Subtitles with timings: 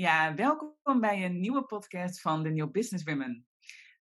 [0.00, 3.46] Ja, welkom bij een nieuwe podcast van de New Business Women.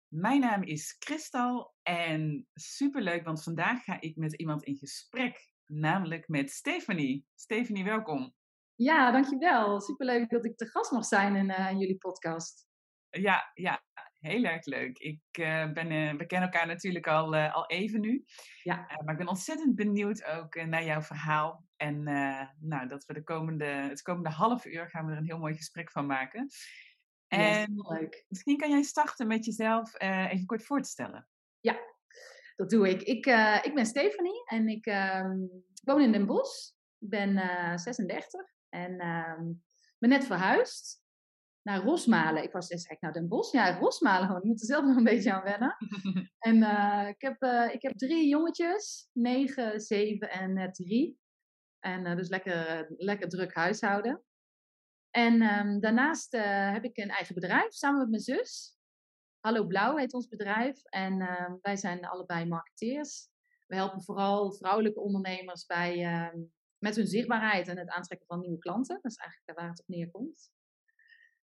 [0.09, 6.29] Mijn naam is Christal en superleuk, want vandaag ga ik met iemand in gesprek, namelijk
[6.29, 7.27] met Stephanie.
[7.35, 8.35] Stephanie, welkom.
[8.75, 9.81] Ja, dankjewel.
[9.81, 12.67] Superleuk dat ik te gast mag zijn in, uh, in jullie podcast.
[13.11, 13.83] Ja, ja,
[14.21, 14.99] heel erg leuk.
[14.99, 18.25] Ik, uh, ben, uh, we kennen elkaar natuurlijk al, al even nu.
[18.63, 18.77] Ja.
[19.05, 21.67] maar ik ben ontzettend benieuwd ook naar jouw verhaal.
[21.77, 22.03] En
[22.61, 25.55] nou, dat we de komende, het komende half uur gaan we er een heel mooi
[25.55, 26.49] gesprek van maken.
[27.29, 28.25] En leuk.
[28.29, 31.29] misschien kan jij starten met jezelf even kort voor te stellen.
[31.61, 31.79] Ja,
[32.57, 33.03] dat doe ik.
[33.03, 33.27] Ik,
[33.65, 35.39] ik ben Stephanie en ik ehm,
[35.85, 36.71] woon in Den Bosch.
[36.99, 37.39] Ik ben
[37.79, 39.53] 36 en ehm,
[39.99, 41.07] ben net verhuisd
[41.69, 42.43] naar Rosmalen.
[42.43, 43.53] Ik was zei ik nou Den Bosch?
[43.53, 44.43] Ja, Rosmalen gewoon.
[44.43, 45.77] Ik moet er zelf nog een beetje aan wennen.
[46.49, 49.09] en uh, ik, heb, uh, ik heb drie jongetjes.
[49.13, 51.19] Negen, zeven en net drie.
[51.81, 54.23] En uh, dus lekker, lekker druk huishouden.
[55.11, 56.33] En um, daarnaast
[56.73, 58.77] heb ik een eigen bedrijf samen met mijn zus.
[59.41, 60.85] Hallo Blauw heet ons bedrijf.
[60.85, 63.29] En ehm, wij zijn allebei marketeers.
[63.67, 66.39] We helpen vooral vrouwelijke ondernemers bij, ehm,
[66.79, 68.99] met hun zichtbaarheid en het aantrekken van nieuwe klanten.
[69.03, 70.57] Dat is eigenlijk waar het op neerkomt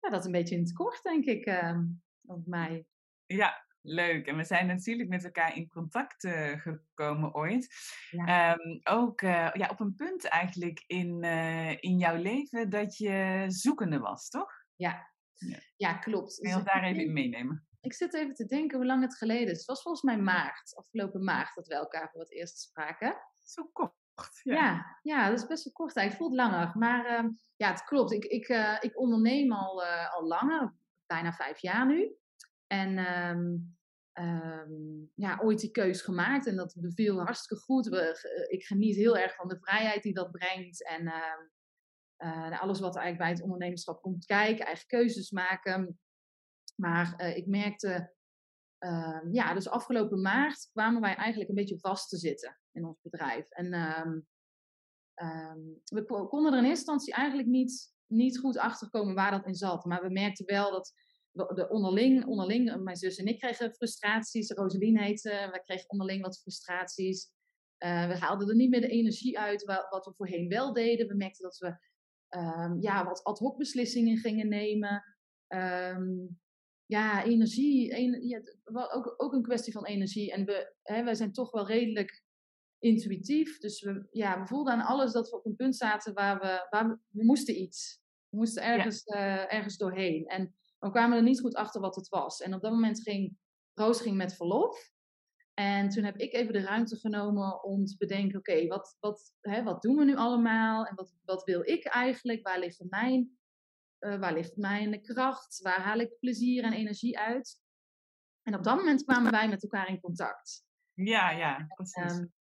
[0.02, 1.78] ja, dat is een beetje in het kort, denk ik, uh,
[2.24, 2.86] op mij.
[3.26, 4.26] Ja, leuk.
[4.26, 7.74] En we zijn natuurlijk met elkaar in contact uh, gekomen ooit.
[8.10, 8.52] Ja.
[8.52, 13.44] Um, ook uh, ja, op een punt eigenlijk in, uh, in jouw leven dat je
[13.48, 14.50] zoekende was, toch?
[14.76, 15.58] Ja, ja.
[15.76, 16.36] ja klopt.
[16.36, 17.66] Wil je ons daar even in meenemen?
[17.80, 19.58] Ik zit even te denken hoe lang het geleden is.
[19.58, 23.16] Het was volgens mij maart, afgelopen maart, dat we elkaar voor het eerst spraken.
[23.42, 24.01] Zo kort.
[24.42, 24.54] Ja.
[24.54, 24.98] ja.
[25.02, 25.94] Ja, dat is best wel kort.
[25.94, 26.78] Het voelt langer.
[26.78, 28.12] Maar uh, ja, het klopt.
[28.12, 30.74] Ik, ik, uh, ik onderneem al, uh, al langer,
[31.06, 32.16] bijna vijf jaar nu.
[32.66, 33.76] En um,
[34.12, 37.86] um, ja, ooit die keus gemaakt en dat beviel hartstikke goed.
[37.86, 40.86] We, ik geniet heel erg van de vrijheid die dat brengt.
[40.86, 41.12] En
[42.58, 46.00] alles wat eigenlijk bij het ondernemerschap komt kijken, eigen keuzes maken.
[46.76, 48.14] Maar ik merkte,
[48.78, 53.00] ehm, ja, dus afgelopen maart kwamen wij eigenlijk een beetje vast te zitten in ons
[53.02, 53.50] bedrijf.
[53.50, 54.26] En um,
[55.14, 59.46] um, we konden er in eerste instantie eigenlijk niet, niet goed achter komen waar dat
[59.46, 59.84] in zat.
[59.84, 60.94] Maar we merkten wel dat
[61.32, 64.50] de onderling, onderling, mijn zus en ik kregen frustraties.
[64.50, 67.30] Rosalien heette, we kregen onderling wat frustraties.
[67.78, 71.08] Uh, we haalden er niet meer de energie uit wat, wat we voorheen wel deden.
[71.08, 71.90] We merkten dat we
[72.38, 75.04] um, ja, wat ad hoc beslissingen gingen nemen.
[76.86, 77.94] Ja, energie.
[77.94, 78.40] En, ja,
[78.72, 80.32] ook, ook een kwestie van energie.
[80.32, 82.21] En we, hè, wij zijn toch wel redelijk
[82.82, 83.58] intuïtief.
[83.58, 86.66] Dus we, ja, we voelden aan alles dat we op een punt zaten waar we,
[86.70, 88.00] waar we, we moesten iets.
[88.28, 89.16] We moesten ergens, ja.
[89.16, 90.26] uh, ergens doorheen.
[90.26, 92.40] En we kwamen er niet goed achter wat het was.
[92.40, 93.36] En op dat moment ging
[93.74, 94.90] Roos ging met verlof.
[95.54, 99.62] En toen heb ik even de ruimte genomen om te bedenken: oké, wat, wat, hè,
[99.62, 100.86] wat doen we nu allemaal?
[100.86, 102.46] En wat, wat wil ik eigenlijk?
[102.46, 103.38] Waar ligt mijn,
[104.00, 105.60] uh, waar ligt mijn kracht?
[105.62, 107.60] Waar haal ik plezier en energie uit?
[108.42, 110.64] En op dat moment kwamen wij met elkaar in contact.
[110.94, 112.12] Ja, ja, precies.
[112.12, 112.32] Um,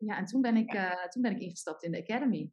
[0.00, 2.50] ja, en toen ben ik, uh, toen ben ik ingestapt in de Academy.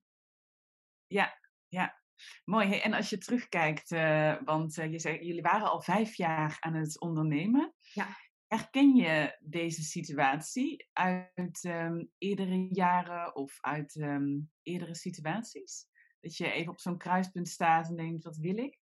[1.08, 2.02] Ja, ja.
[2.46, 2.80] Mooi.
[2.80, 6.74] En als je terugkijkt, uh, want uh, je zei, jullie waren al vijf jaar aan
[6.74, 7.74] het ondernemen.
[7.94, 8.08] Ja.
[8.48, 15.88] Herken je deze situatie uit um, eerdere jaren of uit um, eerdere situaties?
[16.20, 18.80] Dat je even op zo'n kruispunt staat en denkt, wat wil ik?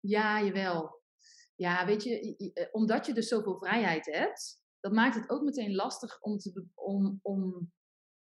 [0.00, 1.02] Ja, jawel.
[1.54, 6.20] Ja, weet je, omdat je dus zoveel vrijheid hebt, dat maakt het ook meteen lastig
[6.20, 7.72] om, te, om, om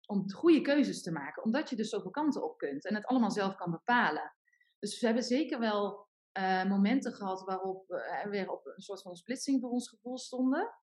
[0.07, 1.44] om goede keuzes te maken.
[1.44, 4.35] Omdat je dus zoveel kanten op kunt en het allemaal zelf kan bepalen.
[4.79, 6.07] Dus we hebben zeker wel
[6.38, 10.17] uh, momenten gehad waarop we uh, weer op een soort van splitsing voor ons gevoel
[10.17, 10.75] stonden.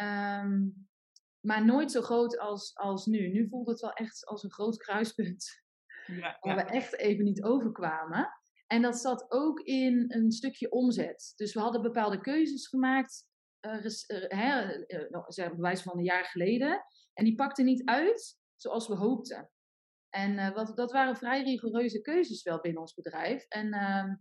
[0.00, 0.88] Um,
[1.40, 3.28] maar nooit zo groot als, als nu.
[3.28, 5.62] Nu voelt het wel echt als een groot kruispunt.
[6.06, 8.28] Ja, waar we echt even niet overkwamen.
[8.66, 11.32] En dat zat ook in een stukje omzet.
[11.36, 13.28] Dus we hadden bepaalde keuzes gemaakt,
[13.60, 13.84] uh,
[14.28, 16.84] hè, uh, wijze van een jaar geleden.
[17.12, 19.50] En die pakten niet uit zoals we hoopten.
[20.08, 23.44] En uh, wat, dat waren vrij rigoureuze keuzes wel binnen ons bedrijf.
[23.48, 24.12] En uh,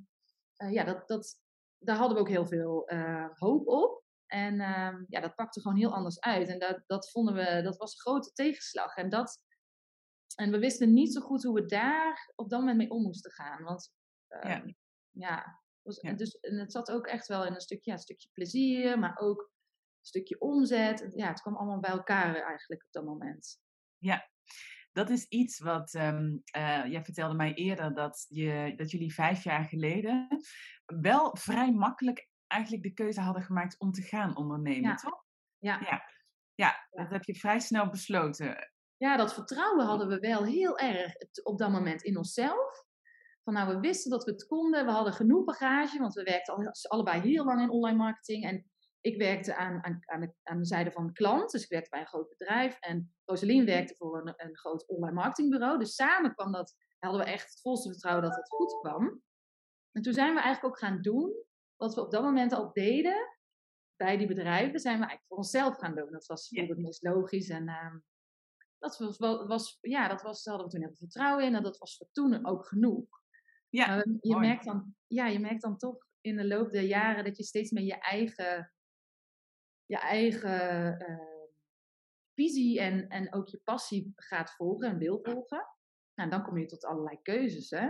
[0.57, 1.39] uh, ja, dat, dat,
[1.77, 4.03] daar hadden we ook heel veel eh, hoop op.
[4.25, 6.47] En ehm, ja, dat pakte gewoon heel anders uit.
[6.47, 8.95] En dat, dat vonden we, dat was een grote tegenslag.
[8.95, 9.43] En, dat,
[10.35, 13.31] en we wisten niet zo goed hoe we daar op dat moment mee om moesten
[13.31, 13.63] gaan.
[13.63, 13.91] Want
[14.27, 14.71] ja, ehm,
[15.09, 16.13] ja, was, ja.
[16.13, 19.17] Dus, en het zat ook echt wel in een stukje, ja, een stukje plezier, maar
[19.17, 21.11] ook een stukje omzet.
[21.15, 23.59] Ja, het kwam allemaal bij elkaar eigenlijk op dat moment.
[23.97, 24.30] Ja,
[24.91, 29.43] dat is iets wat, um, uh, jij vertelde mij eerder dat, je, dat jullie vijf
[29.43, 30.27] jaar geleden
[30.85, 34.95] wel vrij makkelijk eigenlijk de keuze hadden gemaakt om te gaan ondernemen, ja.
[34.95, 35.23] toch?
[35.57, 35.79] Ja.
[35.79, 36.03] ja.
[36.55, 38.71] Ja, dat heb je vrij snel besloten.
[38.97, 41.13] Ja, dat vertrouwen hadden we wel heel erg
[41.43, 42.85] op dat moment in onszelf.
[43.43, 44.85] Van nou, we wisten dat we het konden.
[44.85, 48.45] We hadden genoeg bagage, want we werkten al, allebei heel lang in online marketing.
[48.45, 48.70] En
[49.01, 51.89] ik werkte aan, aan, aan, de, aan de zijde van de klant, dus ik werkte
[51.89, 52.77] bij een groot bedrijf.
[52.79, 55.79] En Rosalien werkte voor een, een groot online marketingbureau.
[55.79, 59.21] Dus samen kwam dat, hadden we echt het volste vertrouwen dat het goed kwam.
[59.91, 61.43] En toen zijn we eigenlijk ook gaan doen
[61.75, 63.37] wat we op dat moment al deden
[63.95, 66.11] bij die bedrijven, zijn we eigenlijk voor onszelf gaan doen.
[66.11, 66.65] Dat was ja.
[66.65, 67.95] het meest logisch en uh,
[68.81, 69.17] dat was,
[69.47, 72.45] was, ja, dat was, hadden we toen heel vertrouwen in en dat was voor toen
[72.45, 73.19] ook genoeg.
[73.69, 77.37] Ja, je, merkt dan, ja, je merkt dan toch in de loop der jaren dat
[77.37, 78.73] je steeds meer je eigen,
[79.91, 81.17] je eigen uh,
[82.33, 85.67] visie en, en ook je passie gaat volgen en wil volgen.
[86.15, 87.89] Nou, dan kom je tot allerlei keuzes, hè?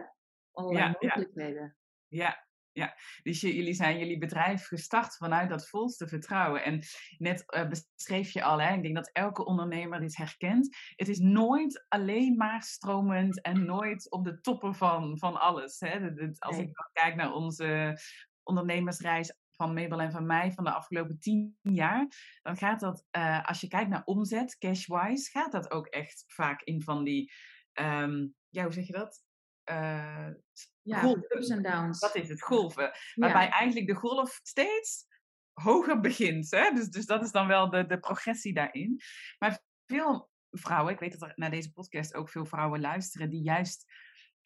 [0.51, 1.77] Allerlei ja, mogelijkheden.
[2.07, 6.63] Ja, ja, dus jullie zijn jullie bedrijf gestart vanuit dat volste vertrouwen.
[6.63, 6.79] En
[7.17, 10.77] net uh, beschreef je al, hè, ik denk dat elke ondernemer dit herkent.
[10.95, 15.79] Het is nooit alleen maar stromend en nooit op de toppen van, van alles.
[15.79, 16.11] Hè.
[16.37, 17.99] als ik kijk naar onze
[18.43, 22.07] ondernemersreis van Mabel en van mij van de afgelopen tien jaar,
[22.41, 26.61] dan gaat dat, uh, als je kijkt naar omzet, cash-wise, gaat dat ook echt vaak
[26.61, 27.31] in van die,
[27.73, 29.23] um, ja, hoe zeg je dat?
[29.71, 30.27] Uh,
[30.81, 31.37] ja, golven.
[31.37, 31.99] ups en downs.
[31.99, 32.91] Dat is het, golven.
[33.15, 35.05] Waarbij eigenlijk de golf steeds
[35.53, 36.51] hoger begint.
[36.51, 36.71] Hè?
[36.71, 39.01] Dus, dus dat is dan wel de, de progressie daarin.
[39.39, 43.43] Maar veel vrouwen, ik weet dat er naar deze podcast ook veel vrouwen luisteren, die
[43.43, 43.85] juist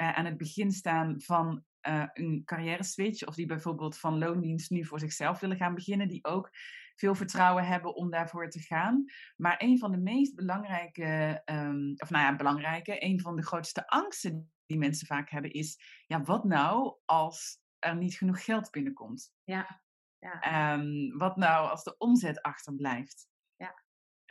[0.01, 4.69] uh, aan het begin staan van uh, een carrière switch, of die bijvoorbeeld van loondienst
[4.69, 6.49] nu voor zichzelf willen gaan beginnen, die ook
[6.95, 9.05] veel vertrouwen hebben om daarvoor te gaan.
[9.35, 13.87] Maar een van de meest belangrijke, um, of nou ja, belangrijke, een van de grootste
[13.87, 19.33] angsten die mensen vaak hebben is, ja, wat nou als er niet genoeg geld binnenkomt?
[19.43, 19.81] Ja.
[20.19, 20.73] ja.
[20.73, 23.27] Um, wat nou als de omzet achterblijft?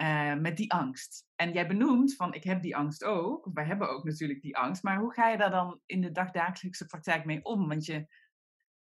[0.01, 1.27] Uh, met die angst.
[1.35, 3.51] En jij benoemt van, ik heb die angst ook.
[3.53, 4.83] Wij hebben ook natuurlijk die angst.
[4.83, 7.69] Maar hoe ga je daar dan in de dagdagelijkse praktijk mee om?
[7.69, 8.07] Want je,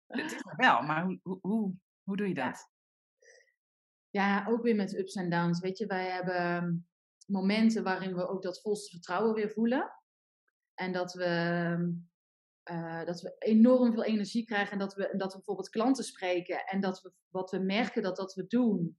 [0.06, 2.70] het is er wel, maar hoe, hoe, hoe, hoe doe je dat?
[4.10, 4.46] Ja.
[4.48, 5.60] ook weer met ups en downs.
[5.60, 6.86] Weet je, wij hebben
[7.26, 9.92] momenten waarin we ook dat volste vertrouwen weer voelen.
[10.74, 11.24] En dat we,
[12.70, 16.64] uh, dat we enorm veel energie krijgen en dat we, dat we bijvoorbeeld klanten spreken
[16.66, 18.98] en dat we wat we merken dat dat we doen,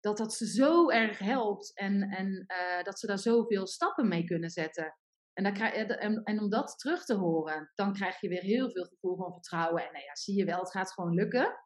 [0.00, 4.24] dat dat ze zo erg helpt en, en uh, dat ze daar zoveel stappen mee
[4.24, 4.96] kunnen zetten.
[5.32, 8.70] En, dan krijg, en, en, om dat terug te horen, dan krijg je weer heel
[8.70, 9.86] veel gevoel van vertrouwen.
[9.86, 11.58] En nou ja, zie je wel, het gaat gewoon lukken.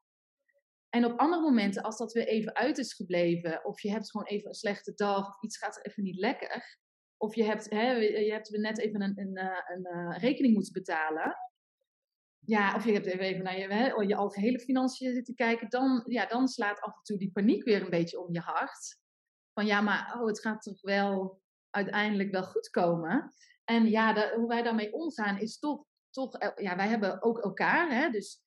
[0.88, 4.26] En op andere momenten, als dat weer even uit is gebleven, of je hebt gewoon
[4.26, 6.78] even een slechte dag, of iets gaat even niet lekker,
[7.16, 10.54] of je hebt, hè, je hebt net even een, een, eh, een, een eh, rekening
[10.54, 11.36] moeten betalen.
[12.46, 15.68] Ja, of je hebt even naar je, hè, je algehele financiën zitten kijken.
[15.68, 18.98] Dan, ja, dan slaat af en toe die paniek weer een beetje om je hart.
[19.52, 23.32] Van ja, maar oh, het gaat toch wel uiteindelijk wel goed komen.
[23.64, 27.90] En ja, de, hoe wij daarmee omgaan is toch, toch ja, wij hebben ook elkaar.
[27.90, 28.42] Hè, dus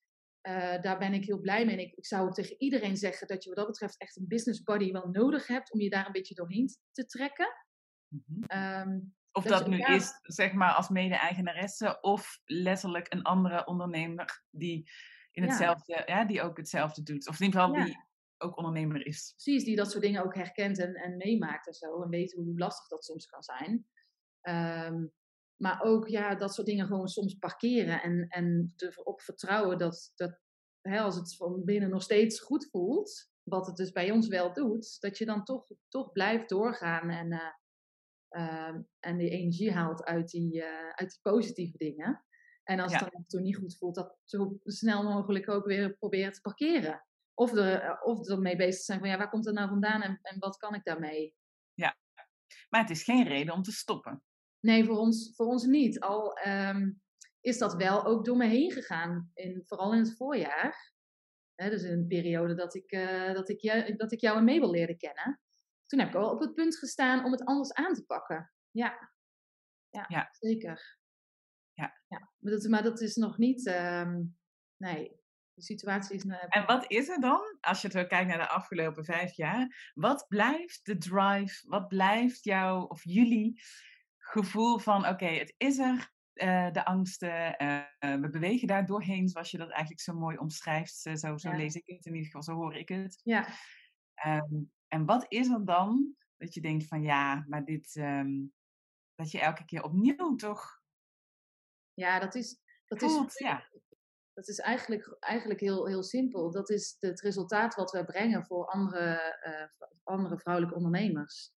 [0.47, 1.75] uh, daar ben ik heel blij mee.
[1.75, 4.63] En ik, ik zou tegen iedereen zeggen dat je wat dat betreft echt een business
[4.63, 7.47] buddy wel nodig hebt om je daar een beetje doorheen te trekken.
[8.53, 14.89] Um, of dat, nu is, zeg maar, als mede-eigenaresse of letterlijk een andere ondernemer die,
[15.31, 16.25] in hetzelfde, ja.
[16.25, 17.27] die ook hetzelfde doet.
[17.27, 18.05] Of in ieder geval die
[18.37, 19.33] ook ondernemer is.
[19.35, 22.01] Precies, die dat soort dingen ook herkent en, en meemaakt en zo.
[22.01, 23.87] En weet hoe lastig dat soms kan zijn.
[24.41, 25.11] Um,
[25.57, 30.39] maar ook ja, dat soort dingen gewoon soms parkeren en, en erop vertrouwen dat, dat
[30.81, 34.53] hè, als het van binnen nog steeds goed voelt, wat het dus bij ons wel
[34.53, 37.39] doet, dat je dan toch, toch blijft doorgaan en, uh,
[38.37, 42.25] Ehm, en die energie haalt uit die, uh, uit die positieve dingen.
[42.63, 46.31] En als het dan af niet goed voelt, dat zo snel mogelijk ook weer proberen
[46.31, 47.05] te parkeren.
[47.33, 50.01] Of er, eh, of er mee bezig zijn van ja, waar komt het nou vandaan
[50.01, 51.35] en, en wat kan ik daarmee?
[51.73, 51.97] Ja,
[52.69, 54.23] maar het is geen reden om te stoppen.
[54.59, 55.99] Nee, voor ons, voor ons niet.
[55.99, 57.01] Al um,
[57.41, 60.93] is dat wel ook door me heen gegaan, in, vooral in het voorjaar.
[61.55, 64.71] dus in een periode dat ik, uh, dat, ik jou, dat ik jou en Mabel
[64.71, 65.41] leerde kennen
[65.87, 68.51] toen heb ik al op het punt gestaan om het anders aan te pakken.
[68.71, 69.11] Ja,
[69.89, 70.27] ja, ja.
[70.31, 70.97] zeker.
[71.73, 72.01] Ja.
[72.07, 72.31] ja.
[72.37, 74.37] Maar, dat, maar dat is nog niet, um,
[74.77, 75.21] nee,
[75.53, 76.23] de situatie is...
[76.23, 79.91] Uh, en wat is er dan, als je zo kijkt naar de afgelopen vijf jaar,
[79.93, 83.61] wat blijft de drive, wat blijft jouw of jullie
[84.17, 89.51] gevoel van, oké, het is er, uh, de angsten, uh, we bewegen daar doorheen, zoals
[89.51, 90.95] je dat eigenlijk zo mooi omschrijft.
[90.95, 93.19] zo zo lees ik het, in ieder geval zo hoor ik het.
[93.23, 93.47] Ja.
[94.25, 98.53] Um, en wat is er dan dat je denkt van ja, maar dit, um,
[99.15, 100.81] dat je elke keer opnieuw toch.
[101.93, 102.59] Ja, dat is.
[102.85, 103.69] Dat is, ja.
[104.33, 106.51] dat is eigenlijk, eigenlijk heel, heel simpel.
[106.51, 111.51] Dat is het resultaat wat we brengen voor andere, uh, andere vrouwelijke ondernemers.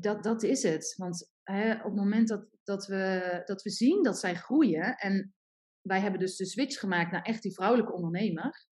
[0.00, 0.94] Dat, dat is het.
[0.96, 5.34] Want hè, op het moment dat, dat, we, dat we zien dat zij groeien en
[5.80, 8.66] wij hebben dus de switch gemaakt naar echt die vrouwelijke ondernemer.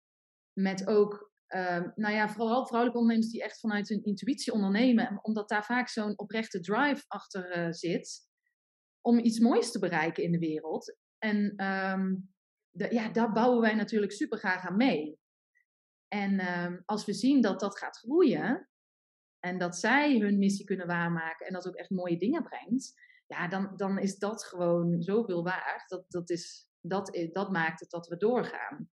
[0.52, 5.18] Met ook, ehm, nou ja, vooral vrouwelijke ondernemers die echt vanuit hun intuïtie ondernemen.
[5.22, 8.28] Omdat daar vaak zo'n oprechte drive achter eh, zit.
[9.00, 10.96] Om iets moois te bereiken in de wereld.
[11.18, 12.14] En ehm,
[12.70, 15.18] de, ja, daar bouwen wij natuurlijk super graag aan mee.
[16.08, 18.68] En ehm, als we zien dat dat gaat groeien.
[19.40, 21.46] En dat zij hun missie kunnen waarmaken.
[21.46, 22.92] En dat ook echt mooie dingen brengt.
[23.26, 25.88] Ja, dan, dan is dat gewoon zoveel waard.
[25.88, 28.88] Dat, dat is dat, dat maakt het dat we doorgaan.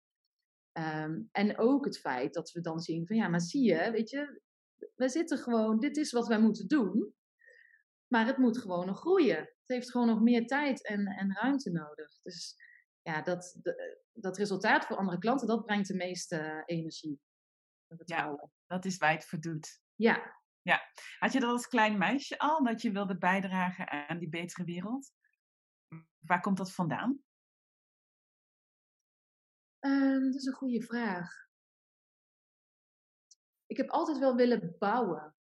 [0.77, 4.09] Ehm, en ook het feit dat we dan zien van ja, maar zie je, weet
[4.09, 4.41] je,
[4.95, 7.13] we zitten gewoon, dit is wat wij moeten doen,
[8.07, 9.37] maar het moet gewoon nog groeien.
[9.37, 12.21] Het heeft gewoon nog meer tijd en, en ruimte nodig.
[12.21, 12.55] Dus
[13.01, 13.59] ja, dat,
[14.13, 17.19] dat resultaat voor andere klanten, dat brengt de meeste energie.
[18.05, 19.81] Ja, dat is waar het voor doet.
[19.95, 20.41] Ja.
[20.61, 20.81] ja.
[21.19, 25.11] Had je dat als klein meisje al, dat je wilde bijdragen aan die betere wereld?
[26.19, 27.25] Waar komt dat vandaan?
[29.79, 31.31] Um, dat is een goede vraag.
[33.65, 35.35] Ik heb altijd wel willen bouwen.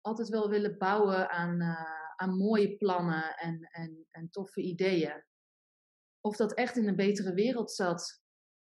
[0.00, 5.24] Altijd wel willen bouwen aan, uh, aan mooie plannen en, en, en toffe ideeën.
[6.20, 8.22] Of dat echt in een betere wereld zat,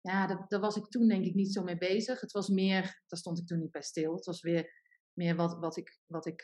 [0.00, 2.20] ja, dat, daar was ik toen denk ik niet zo mee bezig.
[2.20, 4.14] Het was meer, daar stond ik toen niet bij stil.
[4.14, 6.42] Het was weer meer wat, wat, ik, wat, ik,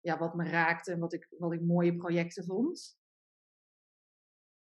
[0.00, 3.02] ja, wat me raakte en wat ik, wat ik mooie projecten vond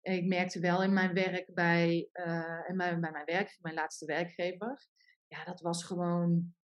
[0.01, 4.87] ik merkte wel in mijn werk bij, uh, bij mijn werk, mijn laatste werkgever,
[5.27, 6.55] ja, dat was gewoon,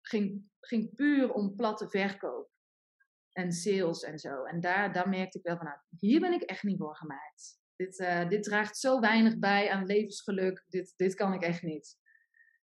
[0.00, 2.50] ging, ging puur om platte verkoop
[3.32, 4.44] en sales en zo.
[4.44, 7.58] En daar, daar merkte ik wel van, nou, hier ben ik echt niet voor gemaakt.
[7.76, 11.96] Dit, uh, dit draagt zo weinig bij aan levensgeluk, dit, dit kan ik echt niet.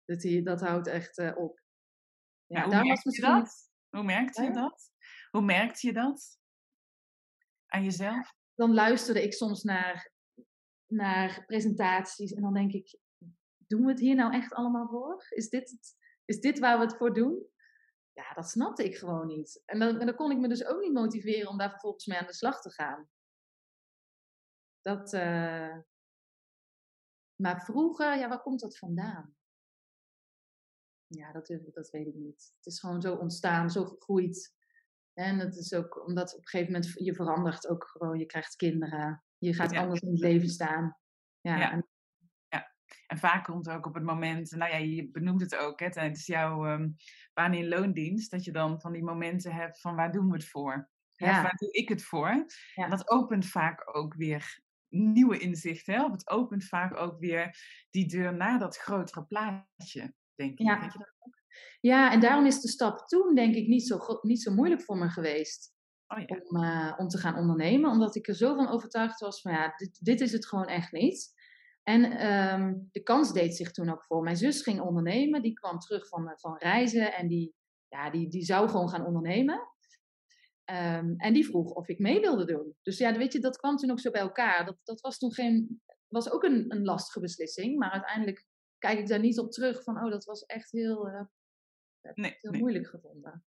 [0.05, 1.63] Dit, dat houdt echt uh, op.
[2.47, 3.29] Ja, hoe daar was misschien...
[3.29, 3.71] je dat?
[3.91, 4.91] Hoe merkte je dat?
[5.31, 6.39] Hoe merkte je dat?
[7.67, 8.35] Aan jezelf?
[8.55, 10.13] Dan luisterde ik soms naar,
[10.87, 12.99] naar presentaties en dan denk ik,
[13.57, 15.27] doen we het hier nou echt allemaal voor?
[15.29, 15.79] Is dit,
[16.25, 17.47] is dit waar we het voor doen?
[18.13, 19.63] Ja, dat snapte ik gewoon niet.
[19.65, 22.27] En dan, dan kon ik me dus ook niet motiveren om daar vervolgens mee aan
[22.27, 23.09] de slag te gaan.
[24.81, 25.79] Dat, uh...
[27.35, 29.37] Maar vroeger, ja, waar komt dat vandaan?
[31.07, 32.53] Ja, dat, dat weet ik niet.
[32.57, 34.55] Het is gewoon zo ontstaan, zo gegroeid.
[35.15, 38.19] En het is ook omdat op een gegeven moment je verandert ook gewoon.
[38.19, 39.25] Je krijgt kinderen.
[39.39, 40.99] Je gaat anders in het leven staan.
[41.41, 41.73] Ja, ja.
[41.73, 41.89] En,
[42.49, 42.75] ja.
[43.07, 46.27] en vaak komt ook op het moment, nou ja, je benoemt het ook hè, tijdens
[46.27, 46.97] jouw um,
[47.33, 50.49] baan in loondienst, dat je dan van die momenten hebt van waar doen we het
[50.49, 50.93] voor?
[51.17, 51.43] Ja.
[51.43, 52.47] waar doe ik het voor?
[52.75, 55.95] Dat opent vaak ook weer nieuwe inzichten.
[55.95, 56.05] Hè?
[56.05, 57.57] Of het opent vaak ook weer
[57.91, 60.67] die deur naar dat grotere plaatje, denk ik.
[60.67, 60.83] Ja.
[60.83, 61.34] Je dat?
[61.81, 64.97] Ja, en daarom is de stap toen denk ik niet zo, niet zo moeilijk voor
[64.97, 65.73] me geweest.
[66.07, 66.41] Oh ja.
[66.49, 67.91] om, uh, om te gaan ondernemen.
[67.91, 70.93] Omdat ik er zo van overtuigd was van ja, dit, dit is het gewoon echt
[70.93, 71.33] niet.
[71.83, 74.23] En um, de kans deed zich toen ook voor.
[74.23, 75.43] Mijn zus ging ondernemen.
[75.43, 77.55] Die kwam terug van, van reizen en die,
[77.89, 79.73] ja, die, die zou gewoon gaan ondernemen.
[80.71, 82.75] Um, en die vroeg of ik mee wilde doen.
[82.83, 84.65] Dus ja, weet je, dat kwam toen ook zo bij elkaar.
[84.65, 87.79] Dat, dat was toen geen, was ook een, een lastige beslissing.
[87.79, 88.47] Maar uiteindelijk
[88.79, 91.21] kijk ik daar niet op terug van, oh, dat was echt heel, uh,
[92.15, 92.61] nee, heel nee.
[92.61, 93.45] moeilijk gevonden.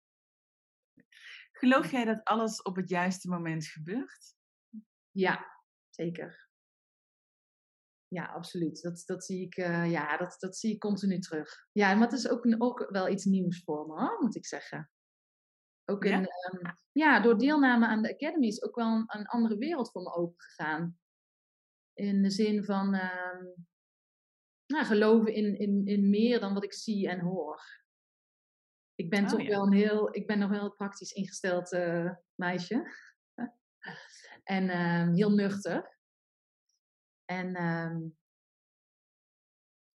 [1.51, 4.35] Geloof jij dat alles op het juiste moment gebeurt?
[5.11, 6.49] Ja, zeker.
[8.07, 8.81] Ja, absoluut.
[8.81, 11.67] Dat, dat, zie ik, uh, ja, dat, dat zie ik continu terug.
[11.71, 14.91] Ja, maar het is ook, ook wel iets nieuws voor me, hoor, moet ik zeggen.
[15.85, 16.51] Ook in, ja?
[16.53, 20.01] Um, ja, door deelname aan de Academy is ook wel een, een andere wereld voor
[20.01, 20.99] me opengegaan.
[21.93, 23.65] In de zin van, um,
[24.65, 27.85] nou, geloven in, in, in meer dan wat ik zie en hoor.
[28.99, 29.47] Ik ben oh, toch ja.
[29.47, 32.91] wel een heel, ik ben nog wel een praktisch ingesteld uh, meisje.
[34.43, 35.97] en uh, heel nuchter.
[37.25, 37.95] En uh,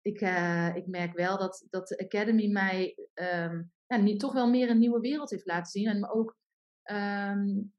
[0.01, 4.49] ik, uh, ik merk wel dat, dat de Academy mij um, ja, niet, toch wel
[4.49, 5.87] meer een nieuwe wereld heeft laten zien.
[5.87, 6.37] En me ook
[6.91, 7.73] um,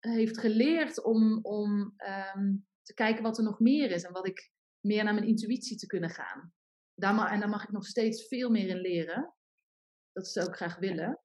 [0.00, 1.94] heeft geleerd om, om
[2.36, 4.02] um, te kijken wat er nog meer is.
[4.02, 6.52] En wat ik meer naar mijn intuïtie te kunnen gaan.
[6.94, 9.34] Daar en daar mag ik nog steeds veel meer in leren.
[10.12, 11.20] Dat zou ik graag willen.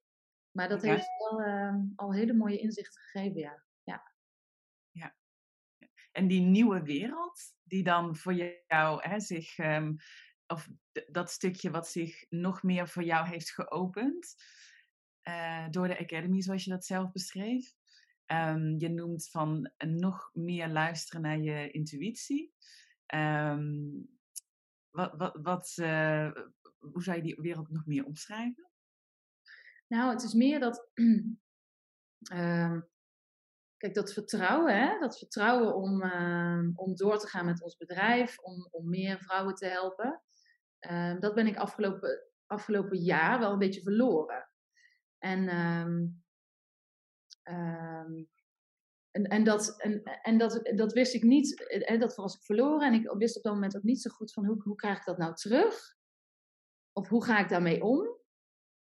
[0.50, 3.64] Maar dat heeft wel uh, al hele mooie inzichten gegeven, ja.
[3.82, 4.12] ja.
[4.90, 5.16] Ja.
[6.12, 8.34] En die nieuwe wereld, die dan voor
[8.66, 9.96] jou hè, zich, um,
[10.46, 10.68] of
[11.06, 14.34] dat stukje wat zich nog meer voor jou heeft geopend,
[15.28, 17.74] uh, door de Academy, zoals je dat zelf beschreef.
[18.26, 22.52] Um, je noemt van nog meer luisteren naar je intuïtie.
[23.14, 24.08] Um,
[24.90, 26.32] wat, wat, wat, uh,
[26.78, 28.70] hoe zou je die wereld nog meer omschrijven?
[29.88, 30.90] Nou, het is meer dat.
[30.94, 31.38] um,
[33.76, 38.38] kijk, dat vertrouwen, hè, dat vertrouwen om, ehm, om door te gaan met ons bedrijf,
[38.38, 40.22] om, om meer vrouwen te helpen,
[40.78, 44.50] ehm, dat ben ik afgelopen, afgelopen jaar wel een beetje verloren.
[45.18, 45.48] En,
[49.10, 52.86] en, en, dat, en, en dat, dat wist ik niet, hè, dat was ik verloren
[52.86, 55.04] en ik wist op dat moment ook niet zo goed van hoe, hoe krijg ik
[55.04, 55.96] dat nou terug?
[56.92, 58.17] Of hoe ga ik daarmee om?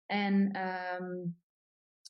[0.07, 0.59] En
[1.01, 1.41] um,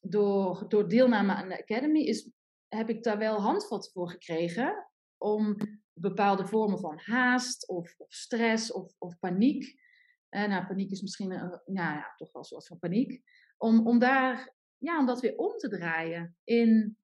[0.01, 2.31] door, door deelname aan de Academy is,
[2.69, 5.57] heb ik daar wel handvat voor gekregen om
[5.93, 9.81] bepaalde vormen van haast of, of stress of, of paniek.
[10.29, 13.23] Eh, nou, paniek is misschien nou ja, toch wel een soort van paniek.
[13.57, 16.99] Om, om daar, ja, om dat weer om te draaien in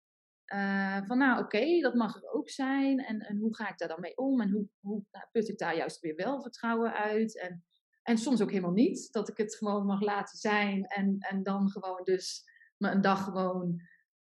[0.55, 2.99] uh, van nou oké, dat mag er ook zijn.
[2.99, 4.41] En, en hoe ga ik daar dan mee om?
[4.41, 7.39] En hoe, hoe nou, put ik daar juist weer wel vertrouwen uit?
[7.39, 7.65] En,
[8.03, 9.13] en soms ook helemaal niet.
[9.13, 10.87] Dat ik het gewoon mag laten zijn.
[10.87, 12.45] En, en dan gewoon dus
[12.77, 13.83] me een dag gewoon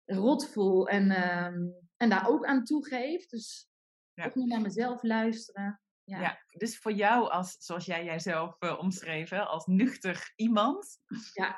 [0.05, 0.87] rot voel.
[0.87, 3.27] En, um, en daar ook aan toegeef.
[3.27, 3.69] Dus
[4.13, 4.25] ja.
[4.25, 5.81] ook meer naar mezelf luisteren.
[6.03, 6.19] Ja.
[6.19, 6.39] ja.
[6.47, 10.97] dus voor jou, als, zoals jij jijzelf uh, omschreef, als nuchter iemand,
[11.33, 11.57] ja.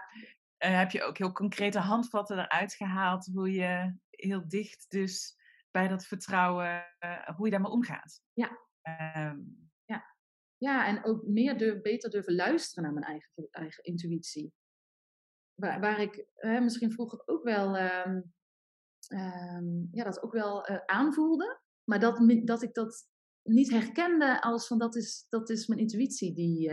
[0.66, 5.36] Uh, heb je ook heel concrete handvatten eruit gehaald hoe je heel dicht dus
[5.72, 8.22] bij dat vertrouwen, uh, hoe je daarmee omgaat.
[8.34, 8.60] Ja.
[9.32, 9.67] Um,
[10.58, 10.88] ja.
[10.88, 14.54] en ook meer durf, beter durven luisteren naar mijn eigen, eigen intuïtie.
[15.54, 18.34] Waar, waar ik uh, misschien vroeger ook wel, um,
[19.14, 23.08] um, ja, dat ook wel uh, aanvoelde, maar dat, dat ik dat
[23.44, 26.72] niet herkende als van dat is, dat is mijn intuïtie die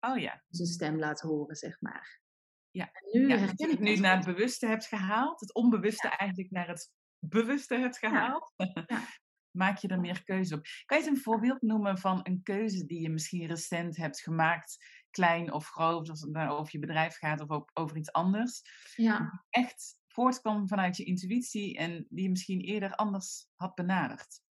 [0.00, 0.44] oh, ja.
[0.48, 2.22] zijn stem laat horen, zeg maar.
[2.70, 6.50] Ja, en nu, ja, herken ik nu naar het bewuste hebt gehaald, het onbewuste eigenlijk
[6.50, 8.52] naar het bewuste hebt gehaald,
[8.86, 9.06] ja.
[9.54, 10.66] Maak je er meer keuze op.
[10.84, 14.84] Kan je eens een voorbeeld noemen van een keuze die je misschien recent hebt gemaakt,
[15.10, 18.62] klein of groot, als het nou over je bedrijf gaat of over iets anders,
[18.96, 19.44] ja.
[19.50, 24.42] echt voortkwam vanuit je intuïtie en die je misschien eerder anders had benaderd?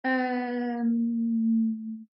[0.00, 2.08] Um,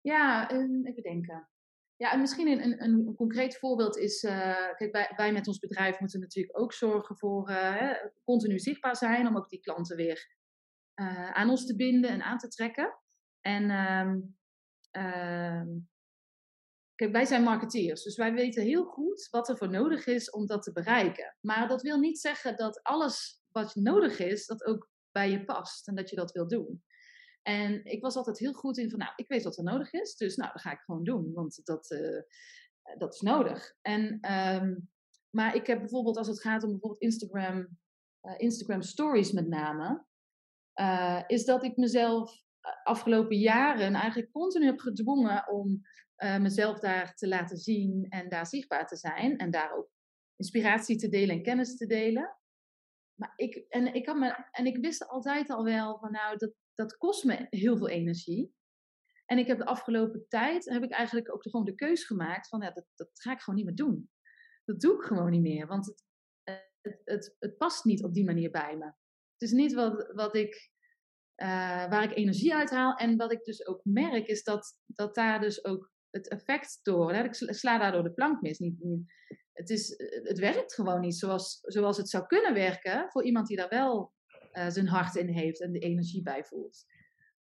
[0.00, 1.48] ja, even denken.
[1.96, 6.00] Ja, en misschien een, een, een concreet voorbeeld is, uh, kijk, wij, met ons bedrijf
[6.00, 7.92] moeten natuurlijk ook zorgen voor uh,
[8.24, 10.34] continu zichtbaar zijn, om ook die klanten weer
[11.00, 12.98] uh, aan ons te binden en aan te trekken.
[13.40, 14.36] En um,
[16.94, 20.46] kijk, wij zijn marketeers, dus wij weten heel goed wat er voor nodig is om
[20.46, 21.36] dat te bereiken.
[21.40, 25.88] Maar dat wil niet zeggen dat alles wat nodig is, dat ook bij je past
[25.88, 26.82] en dat je dat wil doen.
[27.46, 30.16] En ik was altijd heel goed in van, nou, ik weet wat er nodig is,
[30.16, 32.22] dus nou, dat ga ik gewoon doen, want dat, uh,
[32.98, 33.76] dat is nodig.
[33.82, 34.90] En, um,
[35.30, 37.78] maar ik heb bijvoorbeeld, als het gaat om bijvoorbeeld Instagram,
[38.22, 40.04] uh, Instagram Stories met name,
[40.80, 42.44] uh, is dat ik mezelf
[42.82, 45.80] afgelopen jaren eigenlijk continu heb gedwongen om
[46.38, 49.90] mezelf daar te laten zien en daar zichtbaar te zijn en daar ook
[50.36, 52.36] inspiratie te delen en kennis te delen.
[53.14, 56.52] Maar ik, en, ik had me, en ik wist altijd al wel van nou, dat,
[56.76, 58.54] dat kost me heel veel energie.
[59.26, 62.60] En ik heb de afgelopen tijd, heb ik eigenlijk ook gewoon de keus gemaakt van,
[62.60, 64.10] ja, dat, dat ga ik gewoon niet meer doen.
[64.64, 66.04] Dat doe ik gewoon niet meer, want het,
[67.04, 68.84] het, het, past niet op die manier bij me.
[68.84, 70.70] Het is niet wat, wat ik,
[71.36, 72.94] uh, waar ik energie uit haal.
[72.94, 77.12] En wat ik dus ook merk, is dat, dat daar dus ook het effect door,
[77.12, 78.58] hè, ik sla daardoor de plank mis.
[78.58, 79.12] Niet, niet,
[79.52, 83.56] het, is, het werkt gewoon niet zoals, zoals het zou kunnen werken voor iemand die
[83.56, 84.14] daar wel
[84.56, 86.84] uh, zijn hart in heeft en de energie bij voelt.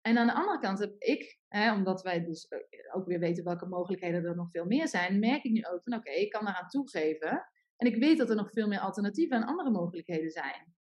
[0.02, 2.60] En aan de andere kant heb ik, hè, omdat wij dus eh,
[2.96, 5.94] ook weer weten welke mogelijkheden er nog veel meer zijn, merk ik nu ook van
[5.94, 7.48] oké, ik kan eraan toegeven.
[7.76, 10.76] En ik weet dat er nog veel meer alternatieven en andere mogelijkheden zijn.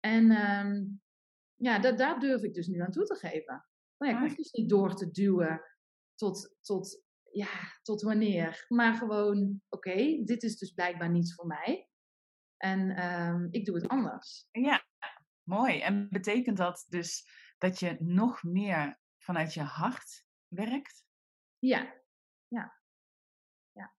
[0.00, 1.00] En um,
[1.54, 3.64] ja, da daar durf ik dus nu aan toe te geven.
[3.98, 5.62] Nou ja, ik hoef dus niet door te duwen
[6.14, 8.64] tot, tot, ja, tot wanneer.
[8.68, 11.88] Maar gewoon, oké, dit is dus blijkbaar niets voor mij.
[12.56, 14.48] En um, ik doe het anders.
[14.50, 14.84] Ja,
[15.48, 15.80] Mooi.
[15.80, 21.06] En betekent dat dus dat je nog meer vanuit je hart werkt?
[21.58, 21.94] Ja,
[22.48, 22.80] ja,
[23.72, 23.94] ja,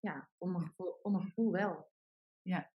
[0.00, 1.90] ja, om mijn gevoel, om mijn gevoel wel.
[2.42, 2.72] Ja.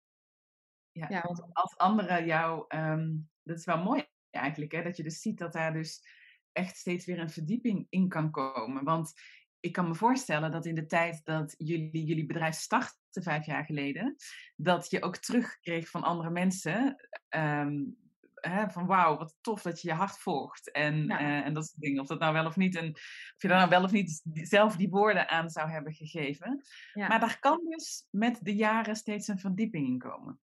[0.92, 5.04] Ja, ja want als anderen jou, um, dat is wel mooi eigenlijk, hè, dat je
[5.04, 6.08] dus ziet dat daar dus
[6.52, 8.84] echt steeds weer een verdieping in kan komen.
[8.84, 9.14] Want
[9.60, 13.66] ik kan me voorstellen dat in de tijd dat jullie jullie bedrijf startte, vijf jaar
[13.66, 14.16] geleden,
[14.56, 18.09] dat je ook terugkreeg van andere mensen um,
[18.42, 20.72] hè, van wauw, wat tof dat je je hart volgt.
[20.72, 21.22] En, ja.
[21.22, 22.02] uh, en dat soort dingen.
[22.02, 22.90] Of dat nou wel of niet, en
[23.36, 26.62] of je daar nou wel of niet zelf die woorden aan zou hebben gegeven.
[26.94, 27.08] Ja.
[27.08, 30.40] Maar daar kan dus met de jaren steeds een verdieping in komen.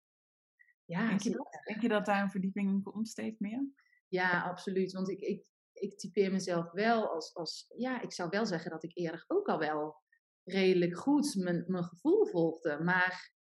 [0.86, 1.62] Ja, denk, je dat?
[1.66, 3.68] denk je dat daar een verdieping in komt steeds meer?
[4.08, 4.92] Ja, absoluut.
[4.92, 8.84] Want ik, ik, ik typeer mezelf wel als, als, ja, ik zou wel zeggen dat
[8.84, 10.04] ik eerder ook al wel
[10.44, 12.80] redelijk goed mijn, mijn gevoel volgde.
[12.84, 13.35] Maar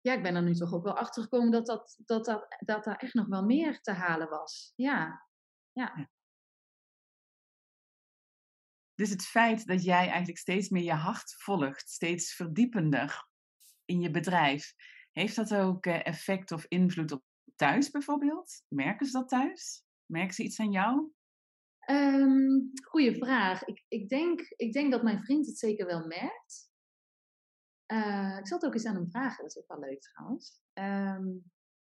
[0.00, 2.84] ja, ik ben er nu toch ook wel achter gekomen dat, dat, dat, dat, dat
[2.84, 4.72] daar echt nog wel meer te halen was.
[4.76, 5.28] Ja.
[5.72, 6.10] ja.
[8.94, 13.26] Dus het feit dat jij eigenlijk steeds meer je hart volgt, steeds verdiepender
[13.84, 14.74] in je bedrijf,
[15.12, 17.24] heeft dat ook eh, effect of invloed op
[17.56, 18.64] thuis bijvoorbeeld?
[18.68, 19.84] Merken ze dat thuis?
[20.06, 21.12] Merken ze iets aan jou?
[21.90, 23.64] Um, goeie vraag.
[23.64, 26.67] Ik, ik, denk, ik denk dat mijn vriend het zeker wel merkt.
[27.92, 30.62] Uh, ik zal ook eens aan hem vragen, dat is ook wel leuk trouwens.
[30.74, 31.50] Um,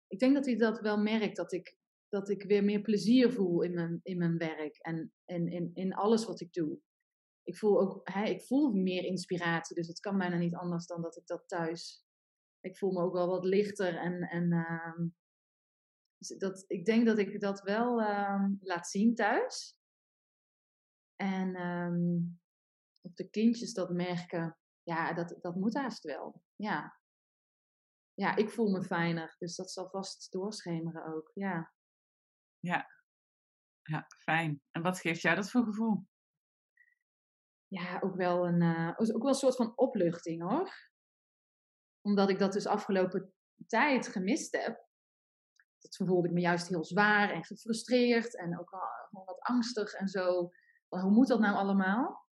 [0.07, 1.77] ik denk dat hij dat wel merkt, dat ik,
[2.09, 5.95] dat ik weer meer plezier voel in mijn, in mijn werk en in, in, in
[5.95, 6.81] alles wat ik doe.
[7.43, 11.03] Ik voel ook hè, ik voel meer inspiratie, dus het kan bijna niet anders dan
[11.03, 12.05] dat ik dat thuis.
[12.61, 15.09] Ik voel me ook wel wat lichter en, en uh,
[16.39, 19.79] dat, ik denk dat ik dat wel uh, laat zien thuis.
[21.17, 22.41] En um,
[23.15, 24.59] de kindjes dat merken,
[24.91, 26.43] ja, dat, dat moet haast wel.
[26.57, 26.99] Ja.
[28.15, 31.31] ja, ik voel me fijner, dus dat zal vast doorschemeren ook.
[31.35, 31.73] Ja.
[32.59, 32.87] Ja.
[33.83, 34.63] ja, fijn.
[34.71, 36.09] En wat geeft jou dat voor gevoel?
[37.67, 40.91] Ja, ook wel een, uh, ook wel een soort van opluchting hoor.
[42.01, 43.35] Omdat ik dat dus afgelopen
[43.67, 44.89] tijd gemist heb.
[45.79, 50.09] Dat voelde ik me juist heel zwaar en gefrustreerd en ook wel wat angstig en
[50.09, 50.51] zo
[50.89, 52.29] hoe moet dat nou allemaal?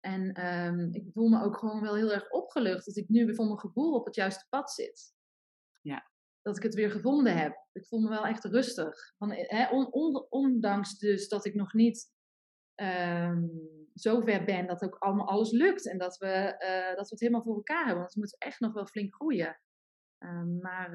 [0.00, 3.34] En um, ik voel me ook gewoon wel heel erg opgelucht dat ik nu weer
[3.34, 5.14] voor mijn gevoel op het juiste pad zit.
[5.82, 6.10] Ja.
[6.42, 7.66] Dat ik het weer gevonden heb.
[7.72, 9.14] Ik voel me wel echt rustig.
[9.16, 9.36] Van,
[9.70, 12.12] on, on, ondanks dus dat ik nog niet
[12.74, 13.50] um,
[13.94, 15.88] zo ver ben dat ook allemaal alles lukt.
[15.88, 17.98] En dat we, uh, dat we het helemaal voor elkaar hebben.
[17.98, 19.60] Want we moeten echt nog wel flink groeien.
[20.18, 20.90] Um, maar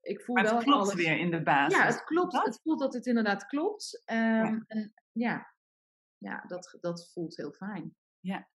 [0.00, 0.94] ik voel maar het wel klopt alles...
[0.94, 1.78] weer in de basis.
[1.78, 2.44] Ja, het klopt.
[2.44, 4.02] Het voelt dat het inderdaad klopt.
[4.06, 4.64] Um, ja.
[4.66, 5.49] En ja,
[6.20, 7.94] ja dat, dat voelt heel fijn.
[8.20, 8.48] Ja.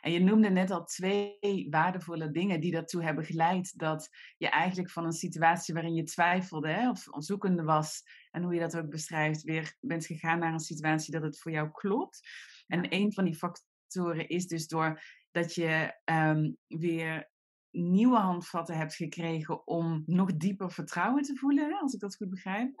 [0.00, 4.90] En je noemde net al twee waardevolle dingen die ertoe hebben geleid dat je eigenlijk
[4.90, 8.90] van een situatie waarin je twijfelde hè, of zoekende was, en hoe je dat ook
[8.90, 12.20] beschrijft, weer bent gegaan naar een situatie dat het voor jou klopt.
[12.66, 17.30] En een van die factoren is dus door dat je um, weer
[17.70, 22.74] nieuwe handvatten hebt gekregen om nog dieper vertrouwen te voelen, als ik dat goed begrijp.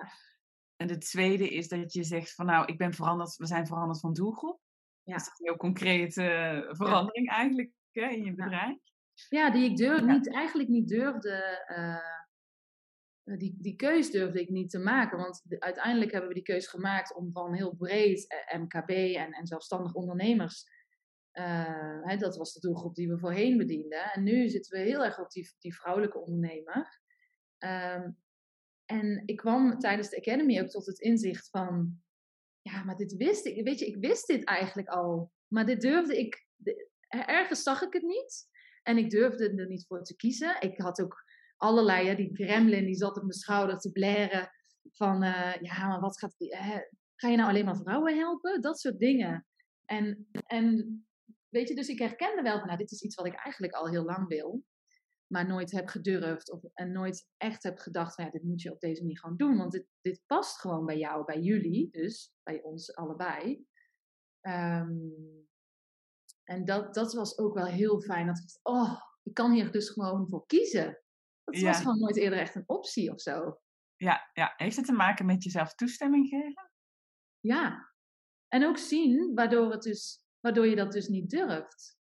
[0.80, 4.00] En de tweede is dat je zegt van nou, ik ben veranderd, we zijn veranderd
[4.00, 4.60] van doelgroep.
[5.02, 5.14] Ja.
[5.14, 8.78] Dus dat is een heel concrete verandering eigenlijk hè, in je bedrijf.
[9.28, 14.70] Ja, die ik durf, niet, eigenlijk niet durfde, uh, die, die keus durfde ik niet
[14.70, 15.18] te maken.
[15.18, 19.46] Want uiteindelijk hebben we die keus gemaakt om van heel breed eh, MKB en, en
[19.46, 20.64] zelfstandig ondernemers
[21.38, 24.12] uh, hè, dat was de doelgroep die we voorheen bedienden.
[24.12, 27.00] En nu zitten we heel erg op die, die vrouwelijke ondernemer.
[27.58, 28.16] Um,
[28.90, 32.00] en ik kwam tijdens de Academy ook tot het inzicht van,
[32.62, 33.64] ja, maar dit wist ik.
[33.64, 35.32] Weet je, ik wist dit eigenlijk al.
[35.46, 36.46] Maar dit durfde ik,
[37.08, 38.48] ergens zag ik het niet.
[38.82, 40.60] En ik durfde er niet voor te kiezen.
[40.60, 41.24] Ik had ook
[41.56, 44.50] allerlei, hè, die gremlin die zat op mijn schouder te blaren.
[44.92, 46.76] Van, uh, ja, maar wat gaat, uh,
[47.14, 48.60] ga je nou alleen maar vrouwen helpen?
[48.60, 49.46] Dat soort dingen.
[49.84, 51.06] En, en
[51.48, 54.04] weet je, dus ik herkende wel nou, dit is iets wat ik eigenlijk al heel
[54.04, 54.64] lang wil,
[55.32, 58.72] maar nooit heb gedurfd of, en nooit echt heb gedacht van, ja, dit moet je
[58.72, 62.32] op deze manier gewoon doen, want dit, dit past gewoon bij jou, bij jullie, dus
[62.42, 63.66] bij ons allebei.
[64.40, 65.46] Um,
[66.44, 69.90] en dat, dat was ook wel heel fijn, dat ik oh, ik kan hier dus
[69.90, 71.02] gewoon voor kiezen.
[71.44, 73.60] Dat was gewoon nooit eerder echt een optie of zo.
[73.96, 76.70] Ja, ja, heeft het te maken met jezelf toestemming geven?
[77.40, 77.92] Ja,
[78.48, 81.97] en ook zien, waardoor het dus Waardoor je dat dus niet durft.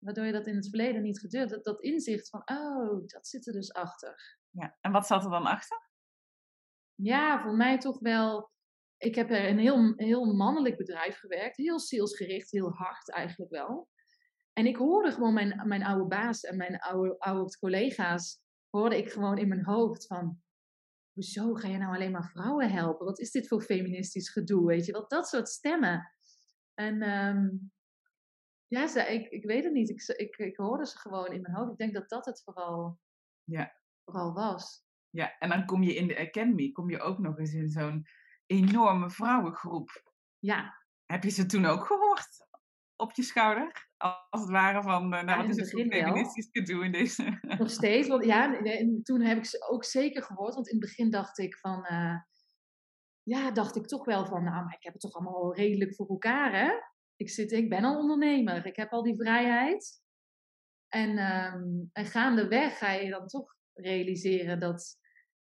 [0.00, 1.50] Waardoor je dat in het verleden niet gedurfd.
[1.50, 4.38] Dat, dat inzicht van, oh, dat zit er dus achter.
[4.50, 5.88] Ja, en wat zat er dan achter?
[6.94, 8.50] Ja, voor mij toch wel.
[8.96, 11.56] Ik heb er een heel, heel mannelijk bedrijf gewerkt.
[11.56, 13.88] Heel salesgericht, heel hard eigenlijk wel.
[14.52, 18.40] En ik hoorde gewoon mijn, mijn oude baas en mijn oude, oude collega's.
[18.70, 20.42] Hoorde ik gewoon in mijn hoofd van.
[21.12, 23.06] Hoezo ga je nou alleen maar vrouwen helpen?
[23.06, 24.66] Wat is dit voor feministisch gedoe?
[24.66, 25.10] Weet je wat?
[25.10, 26.12] Dat soort stemmen.
[26.74, 27.72] En um,
[28.70, 29.90] ja, ze, ik, ik weet het niet.
[29.90, 31.70] Ik, ik, ik hoorde ze gewoon in mijn hoofd.
[31.70, 33.00] Ik denk dat dat het vooral,
[33.44, 33.72] ja.
[34.04, 34.84] vooral was.
[35.10, 38.06] Ja, en dan kom je in de Academy, kom je ook nog eens in zo'n
[38.46, 40.12] enorme vrouwengroep.
[40.38, 40.84] Ja.
[41.06, 42.48] Heb je ze toen ook gehoord?
[42.96, 43.88] Op je schouder?
[44.30, 47.38] Als het ware van, uh, nou ja, wat is het voor feministisch gedoe in deze...
[47.40, 48.60] Nog steeds, want ja,
[49.02, 50.54] toen heb ik ze ook zeker gehoord.
[50.54, 51.86] Want in het begin dacht ik van...
[51.90, 52.16] Uh,
[53.22, 56.08] ja, dacht ik toch wel van, nou, maar ik heb het toch allemaal redelijk voor
[56.08, 56.72] elkaar, hè?
[57.20, 60.02] Ik, zit, ik ben al ondernemer, ik heb al die vrijheid.
[60.88, 64.98] En, um, en gaandeweg ga je dan toch realiseren dat,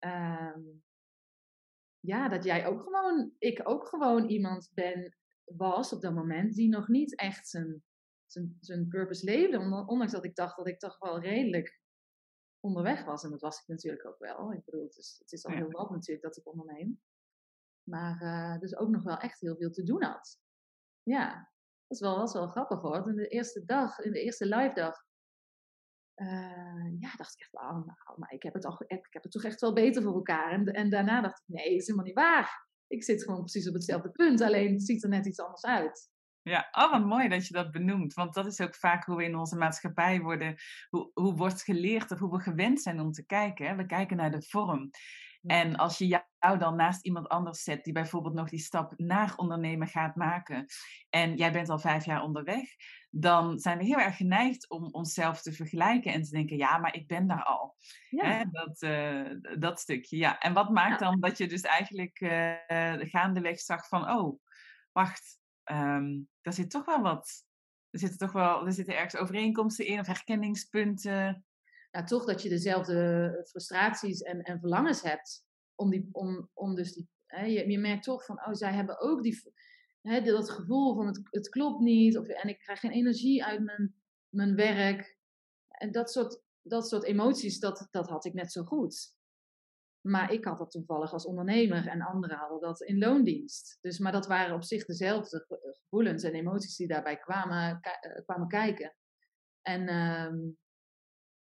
[0.04, 0.82] um,
[2.00, 6.68] ja, dat jij ook gewoon, ik ook gewoon iemand ben, was op dat moment, die
[6.68, 7.82] nog niet echt zijn,
[8.26, 9.58] zijn, zijn purpose leefde.
[9.86, 11.80] Ondanks dat ik dacht dat ik toch wel redelijk
[12.60, 13.24] onderweg was.
[13.24, 14.52] En dat was ik natuurlijk ook wel.
[14.52, 17.02] Ik bedoel, het is, het is al heel wat natuurlijk dat ik onderneem.
[17.82, 20.40] Maar uh, dus ook nog wel echt heel veel te doen had.
[21.02, 21.51] Ja,
[21.92, 23.08] dat is wel, is wel grappig hoor.
[23.08, 25.04] In de eerste dag, in de eerste live dag,
[26.16, 29.32] uh, ja, dacht ik echt, oh, nou, maar ik heb, het al, ik heb het
[29.32, 30.52] toch echt wel beter voor elkaar.
[30.52, 32.68] En, en daarna dacht ik, nee, is helemaal niet waar.
[32.86, 36.10] Ik zit gewoon precies op hetzelfde punt, alleen ziet er net iets anders uit.
[36.42, 38.14] Ja, oh wat mooi dat je dat benoemt.
[38.14, 40.54] Want dat is ook vaak hoe we in onze maatschappij worden,
[40.88, 43.66] hoe, hoe wordt geleerd of hoe we gewend zijn om te kijken.
[43.66, 43.76] Hè?
[43.76, 44.90] We kijken naar de vorm.
[45.46, 49.36] En als je jou dan naast iemand anders zet die bijvoorbeeld nog die stap naar
[49.36, 50.66] ondernemen gaat maken
[51.10, 52.68] en jij bent al vijf jaar onderweg,
[53.10, 56.94] dan zijn we heel erg geneigd om onszelf te vergelijken en te denken, ja, maar
[56.94, 57.76] ik ben daar al.
[58.10, 58.24] Ja.
[58.24, 60.38] Hè, dat, uh, dat stukje, ja.
[60.38, 62.54] En wat maakt dan dat je dus eigenlijk uh,
[62.98, 64.40] gaandeweg zag van, oh,
[64.92, 67.46] wacht, um, daar zit toch wel wat,
[67.90, 71.44] er zitten toch wel, er zitten ergens overeenkomsten in of herkenningspunten
[71.92, 75.44] ja, toch dat je dezelfde frustraties en, en verlangens hebt.
[75.74, 79.22] Om, die, om, om dus hè, je, je merkt toch van, oh, zij hebben ook
[79.22, 79.52] die,
[80.00, 82.18] hè, dat gevoel van het, het klopt niet.
[82.18, 83.94] Of, en ik krijg geen energie uit mijn,
[84.28, 85.18] mijn werk.
[85.68, 89.20] En dat soort, dat soort emoties, dat, dat had ik net zo goed.
[90.00, 93.78] Maar ik had dat toevallig als ondernemer en anderen hadden dat in loondienst.
[93.80, 98.48] Dus, maar dat waren op zich dezelfde gevoelens en emoties die daarbij kwamen, eh, kwamen
[98.48, 98.94] kijken.
[99.62, 100.52] En uh,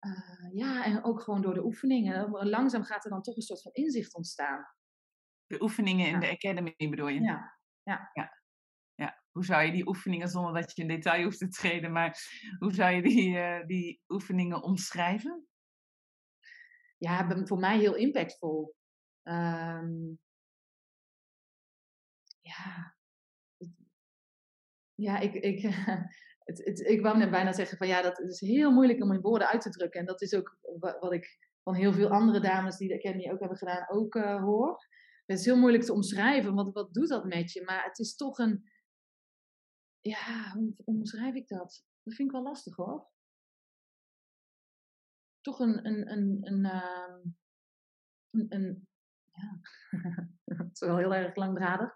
[0.06, 2.30] uh, ja, en ook gewoon door de oefeningen.
[2.30, 4.66] Langzaam gaat er dan toch een soort van inzicht ontstaan.
[5.46, 7.22] De oefeningen in de academy bedoel je?
[7.22, 7.60] Ja.
[7.84, 8.10] ja.
[8.14, 8.42] ja.
[8.96, 9.22] ja.
[9.32, 12.18] Hoe zou je die oefeningen, zonder dat je in detail hoeft te treden, maar
[12.60, 15.48] hoe zou je die, uh, die oefeningen omschrijven?
[16.98, 18.76] Ja, voor mij heel impactvol.
[19.24, 20.20] Um,
[22.42, 22.96] ja.
[24.96, 25.62] Ja, ik, ik,
[26.44, 29.22] het, het, ik wou net bijna zeggen van ja, dat is heel moeilijk om in
[29.22, 30.00] woorden uit te drukken.
[30.00, 30.58] En dat is ook
[31.00, 34.42] wat ik van heel veel andere dames die de Academy ook hebben gedaan ook uh,
[34.42, 34.88] hoor.
[35.26, 37.64] Het is heel moeilijk te omschrijven, want wat doet dat met je?
[37.64, 38.72] Maar het is toch een,
[40.02, 41.86] ja, hoe omschrijf ik dat?
[42.04, 43.12] Dat vind ik wel lastig hoor.
[45.42, 47.26] Toch een, een, een, een, uh,
[48.30, 48.88] een, een
[49.32, 49.60] ja,
[50.58, 51.96] het is wel heel erg langdradig.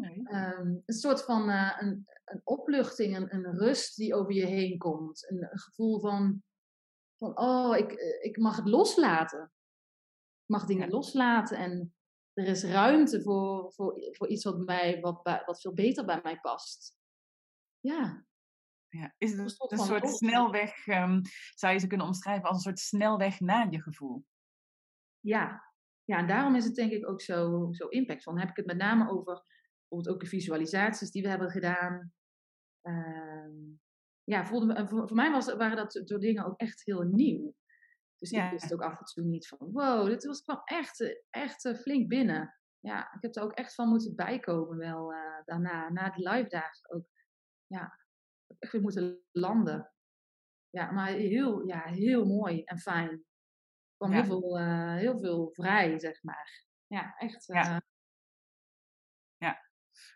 [0.00, 4.78] Ehm, een soort van uh, een, een opluchting, een, een, rust die over je heen
[4.78, 5.30] komt.
[5.30, 6.42] Een, een gevoel van,
[7.18, 9.52] van, oh, ik, eh, ik mag het loslaten.
[10.42, 11.94] Ik mag dingen loslaten en
[12.32, 16.40] er is ruimte voor, voor, voor iets wat, mij, wat, wat veel beter bij mij
[16.40, 16.96] past.
[17.80, 18.26] Ja.
[18.88, 19.14] ja.
[19.18, 21.20] Is het een soort, een soort snelweg, um,
[21.54, 24.24] zou je ze kunnen omschrijven als een soort snelweg naar je gevoel?
[25.20, 25.68] Ja,
[26.04, 28.32] ja, en daarom is het denk ik ook zo, zo impactvol.
[28.32, 29.44] Dan heb ik het met name over
[29.88, 32.12] bijvoorbeeld ook de visualisaties die we hebben gedaan.
[32.82, 33.76] Uh,
[34.24, 37.54] ja, voelde voor, voor, mij was, waren dat door dingen ook echt heel nieuw.
[38.18, 41.64] Dus ik wist ook af en toe niet van, wow, dit was, kwam echt, echt
[41.64, 42.58] uh, flink binnen.
[42.80, 46.48] Ja, ik heb er ook echt van moeten bijkomen wel uh, daarna, na de live
[46.48, 47.06] dagen ook.
[47.66, 47.98] Ja,
[48.58, 49.92] echt weer moeten landen.
[50.70, 53.10] Ja, maar heel, ja, heel mooi en fijn.
[53.10, 56.64] Er kwam heel, veel, uh, heel veel vrij, zeg maar.
[56.86, 57.46] Ja, echt.
[57.46, 57.82] Ja.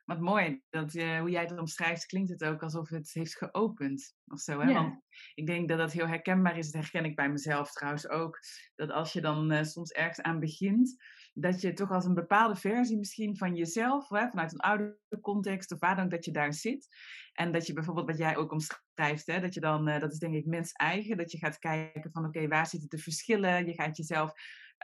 [0.05, 4.14] Wat mooi, dat, uh, hoe jij het omschrijft, klinkt het ook alsof het heeft geopend.
[4.27, 4.73] Of zo, hè?
[4.73, 5.01] Want
[5.35, 6.71] ik denk dat dat heel herkenbaar is.
[6.71, 8.38] Dat herken ik bij mezelf trouwens ook.
[8.75, 10.97] Dat als je dan uh, soms ergens aan begint,
[11.35, 15.73] dat je toch als een bepaalde versie misschien van jezelf, hè, vanuit een oude context
[15.73, 16.88] of waar dan dat je daar zit.
[17.33, 20.18] En dat je bijvoorbeeld, wat jij ook omschrijft, hè, dat je dan, uh, dat is
[20.18, 23.66] denk ik mens eigen, dat je gaat kijken van oké, okay, waar zitten de verschillen?
[23.66, 24.33] Je gaat jezelf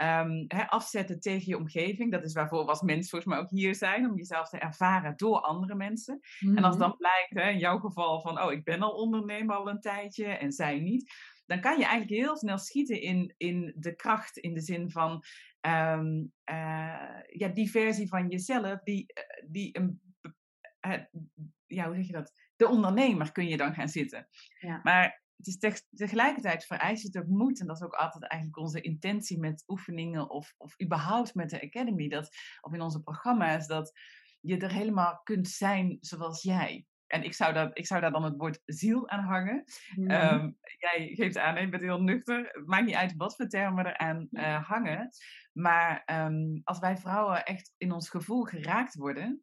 [0.02, 2.12] um, afzetten tegen je omgeving.
[2.12, 5.16] Dat is waarvoor we als mens volgens mij ook hier zijn, om jezelf te ervaren
[5.16, 6.20] door andere mensen.
[6.40, 6.84] En als mhm.
[6.84, 10.52] dan blijkt, in jouw geval, van oh, ik ben al ondernemer al een tijdje en
[10.52, 11.12] zij niet.
[11.46, 15.24] Dan kan je eigenlijk heel snel schieten in, in de kracht, in de zin van
[15.60, 20.00] um, uh, ja, die versie van jezelf, die, eh, die een,
[20.86, 21.02] uh,
[21.66, 22.32] ja, hoe zeg je dat?
[22.56, 24.28] De ondernemer kun je dan gaan zitten.
[24.58, 24.80] Ja.
[24.82, 27.60] Maar het is tegelijkertijd vereist het ook moed.
[27.60, 31.62] En dat is ook altijd eigenlijk onze intentie met oefeningen of, of überhaupt met de
[31.62, 32.08] Academy.
[32.08, 32.28] Dat,
[32.60, 33.92] of in onze programma's, dat
[34.40, 36.86] je er helemaal kunt zijn zoals jij.
[37.06, 39.64] En ik zou, daar, ik zou daar dan het woord ziel aan hangen.
[39.94, 40.10] Mm.
[40.10, 42.50] Um, jij geeft aan, je bent heel nuchter.
[42.52, 45.10] Het maakt niet uit wat voor termen er aan uh, hangen.
[45.52, 49.42] Maar um, als wij vrouwen echt in ons gevoel geraakt worden.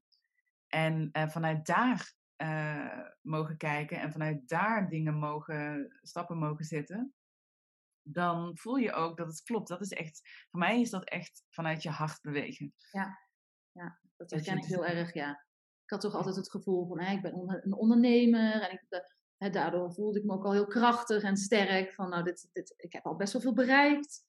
[0.68, 7.14] En uh, vanuit daar uh, mogen kijken en vanuit daar dingen mogen, stappen mogen zetten,
[8.02, 9.68] dan voel je ook dat het klopt.
[9.68, 12.74] Dat is echt, voor mij is dat echt vanuit je hart bewegen.
[12.92, 13.20] Ja,
[13.72, 15.44] ja dat herken ik heel erg, ja.
[15.84, 19.94] Ik had toch altijd het gevoel van, hè, ik ben een ondernemer en ik, daardoor
[19.94, 21.94] voelde ik me ook al heel krachtig en sterk.
[21.94, 24.24] Van nou, dit, dit, ik heb al best wel veel bereikt.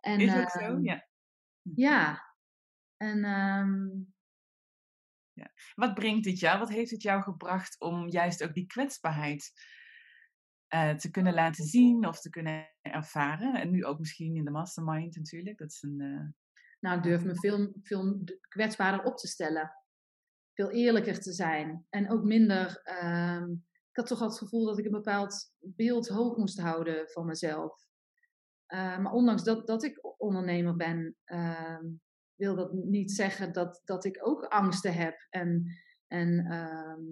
[0.00, 0.58] En, is dat zo?
[0.58, 1.08] Ehm, ja.
[1.62, 2.34] Ja.
[2.96, 3.88] En ehm,
[5.38, 5.52] ja.
[5.74, 6.58] Wat brengt dit jou?
[6.58, 9.52] Wat heeft het jou gebracht om juist ook die kwetsbaarheid
[10.74, 13.54] uh, te kunnen laten zien of te kunnen ervaren?
[13.54, 15.58] En nu ook misschien in de mastermind natuurlijk.
[15.58, 16.26] Dat is een, uh...
[16.80, 19.72] Nou, ik durf me veel, veel kwetsbaarder op te stellen.
[20.54, 21.86] Veel eerlijker te zijn.
[21.88, 22.82] En ook minder.
[23.02, 23.46] Uh,
[23.90, 27.26] ik had toch al het gevoel dat ik een bepaald beeld hoog moest houden van
[27.26, 27.86] mezelf.
[28.68, 31.84] Uh, maar ondanks dat, dat ik ondernemer ben, ehm,
[32.38, 35.66] wil dat niet zeggen dat, dat ik ook angsten heb en,
[36.06, 37.02] en ehm,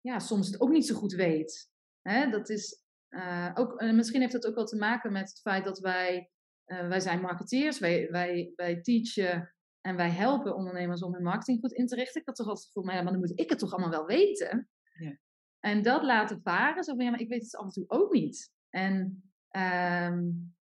[0.00, 1.70] ja, soms het ook niet zo goed weet.
[2.02, 2.30] Hè?
[2.30, 5.78] Dat is, uh, ook, misschien heeft dat ook wel te maken met het feit dat
[5.78, 6.30] wij,
[6.66, 11.60] uh, wij zijn marketeers, wij, wij, wij teachen en wij helpen ondernemers om hun marketing
[11.60, 12.20] goed in te richten.
[12.20, 14.06] Ik had toch altijd gevoeld, maar, ja, maar dan moet ik het toch allemaal wel
[14.06, 14.68] weten.
[14.98, 15.18] Ja.
[15.60, 18.12] En dat laten varen, zo van ja, maar ik weet het af en toe ook
[18.12, 18.52] niet.
[18.70, 19.22] En
[19.56, 20.55] um,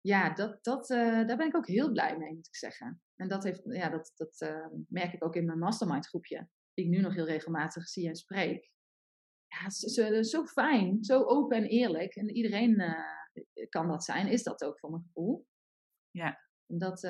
[0.00, 3.02] ja, dat, dat, uh, daar ben ik ook heel blij mee, moet ik zeggen.
[3.16, 6.84] En dat, heeft, ja, dat, dat uh, merk ik ook in mijn mastermind groepje, die
[6.84, 8.70] ik nu nog heel regelmatig zie en spreek.
[9.46, 12.16] Ja, het is zo fijn, zo open en eerlijk.
[12.16, 15.46] En iedereen uh, kan dat zijn, is dat ook voor mijn gevoel.
[16.10, 16.40] Ja.
[16.66, 17.00] En dat,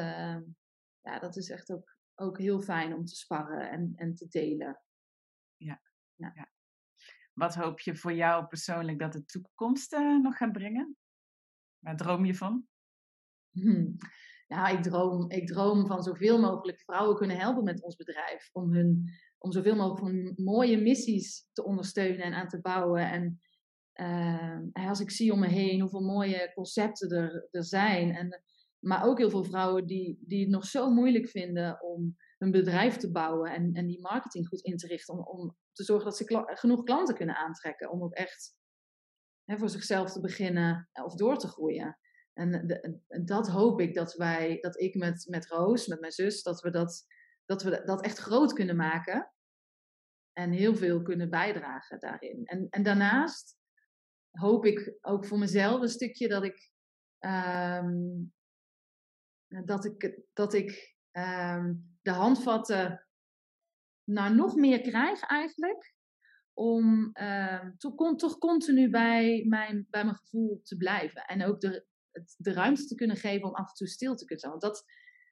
[1.00, 4.82] ja, dat is echt ook, ook heel fijn om te sparren en, en te delen.
[5.56, 5.82] Ja.
[6.14, 6.32] ja.
[6.34, 6.50] ja.
[7.32, 10.96] Wat hoop je voor jou persoonlijk dat de toekomst nog gaat brengen?
[11.78, 12.68] Waar droom je van?
[14.48, 18.48] Ja, ik droom, ik droom van zoveel mogelijk vrouwen kunnen helpen met ons bedrijf.
[18.52, 19.04] Om, hun,
[19.38, 23.10] om zoveel mogelijk mooie missies te ondersteunen en aan te bouwen.
[23.10, 23.40] En
[24.74, 28.14] uh, als ik zie om me heen hoeveel mooie concepten er, er zijn.
[28.14, 28.42] En,
[28.78, 32.96] maar ook heel veel vrouwen die, die het nog zo moeilijk vinden om hun bedrijf
[32.96, 35.14] te bouwen en, en die marketing goed in te richten.
[35.14, 37.90] Om, om te zorgen dat ze genoeg klanten kunnen aantrekken.
[37.90, 38.56] Om ook echt
[39.44, 41.98] hè, voor zichzelf te beginnen of door te groeien.
[42.38, 46.60] En, dat hoop ik dat wij, dat ik met, met Roos, met mijn zus, dat
[46.60, 47.06] we dat,
[47.44, 49.32] dat we dat echt groot kunnen maken.
[50.32, 52.44] En heel veel kunnen bijdragen daarin.
[52.44, 53.56] En, en daarnaast
[54.30, 56.70] hoop ik ook voor mezelf een stukje dat ik,
[57.18, 58.32] um,
[59.64, 63.06] dat ik, dat ik um, de handvatten
[64.04, 65.96] naar nog meer krijg eigenlijk.
[66.52, 71.24] Om um, toch, toch continu bij mijn, bij mijn gevoel te blijven.
[71.24, 71.86] En ook de,
[72.36, 74.52] de ruimte te kunnen geven om af en toe stil te kunnen zijn.
[74.52, 74.84] Want dat,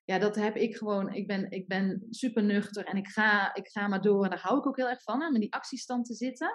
[0.05, 1.15] ja, dat heb ik gewoon.
[1.15, 4.25] Ik ben, ik ben super nuchter en ik ga, ik ga maar door.
[4.25, 6.53] En daar hou ik ook heel erg van, om in die actiestand te zitten.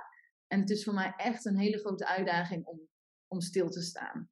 [0.48, 2.80] En het is voor mij echt een hele grote uitdaging om,
[3.28, 4.30] om stil te staan.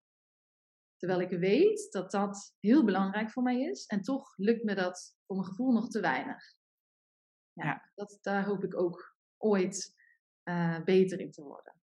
[0.98, 3.86] Terwijl ik weet dat dat heel belangrijk voor mij is.
[3.86, 6.58] En toch lukt me dat voor mijn gevoel nog te weinig.
[7.54, 9.96] Ja, Dat, daar hoop ik ook ooit
[10.44, 11.79] uh, beter in te worden.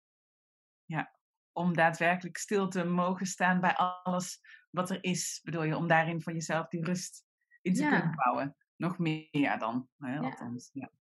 [1.52, 6.22] Om daadwerkelijk stil te mogen staan bij alles wat er is, bedoel je, om daarin
[6.22, 7.26] van jezelf die rust
[7.62, 8.56] in te kunnen bouwen.
[8.76, 10.20] Nog meer dan, hè, ja.
[10.20, 10.70] althans.
[10.74, 10.92] Ja,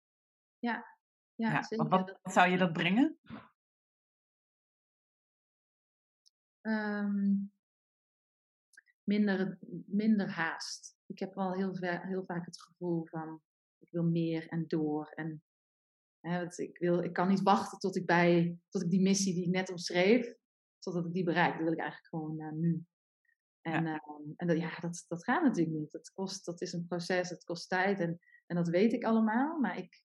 [1.35, 1.65] ja.
[1.69, 3.19] Wat, zou je dat brengen?
[6.61, 7.51] Um,
[9.03, 10.97] minder, minder haast.
[11.05, 13.41] Ik heb wel heel, heel vaak het gevoel van,
[13.77, 15.07] ik wil meer en door.
[15.07, 15.43] En
[16.19, 19.45] hè, ik, wil, ik kan niet wachten tot ik, bij, tot ik die missie die
[19.45, 20.35] ik net omschreef,
[20.81, 21.53] totdat ik die bereik.
[21.53, 22.85] Dat wil ik eigenlijk gewoon uh, nu.
[23.61, 23.93] En, ja.
[23.93, 25.91] Uh, en dat, ja, dat, dat gaat natuurlijk niet.
[25.91, 29.59] Dat, kost, dat is een proces, het kost tijd en, en dat weet ik allemaal.
[29.59, 30.03] Maar ik,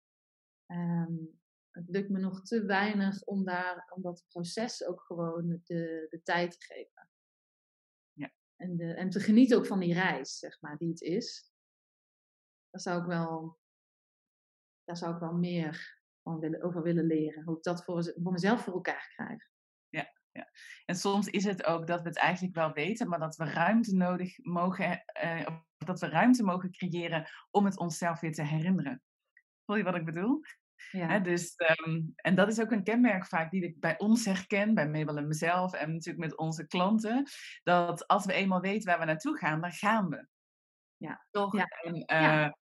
[0.66, 6.06] um, het lukt me nog te weinig om, daar, om dat proces ook gewoon de,
[6.10, 7.10] de tijd te geven.
[8.12, 8.32] Ja.
[8.56, 11.52] En, de, en te genieten ook van die reis, zeg maar, die het is.
[12.70, 13.58] Daar zou ik wel,
[14.84, 17.44] daar zou ik wel meer van willen, over willen leren.
[17.44, 19.52] Hoe ik dat voor, voor mezelf voor elkaar krijg.
[20.84, 23.94] En soms is het ook dat we het eigenlijk wel weten, maar dat we ruimte
[23.94, 25.46] nodig mogen, uh,
[25.78, 29.02] dat we ruimte mogen creëren om het onszelf weer te herinneren.
[29.64, 30.40] Voel je wat ik bedoel?
[30.90, 31.18] Ja.
[31.18, 31.54] dus,
[31.86, 35.16] um, en dat is ook een kenmerk vaak die ik bij ons herken, bij Mabel
[35.16, 37.28] en mezelf en natuurlijk met onze klanten,
[37.62, 40.26] dat als we eenmaal weten waar we naartoe gaan, dan gaan we.
[40.96, 41.26] Ja.
[41.30, 41.56] Toch?
[41.56, 41.64] Ja.
[41.64, 42.56] En, uh, ja.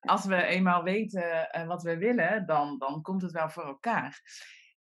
[0.00, 4.20] Als we eenmaal weten uh, wat we willen, dan, dan komt het wel voor elkaar.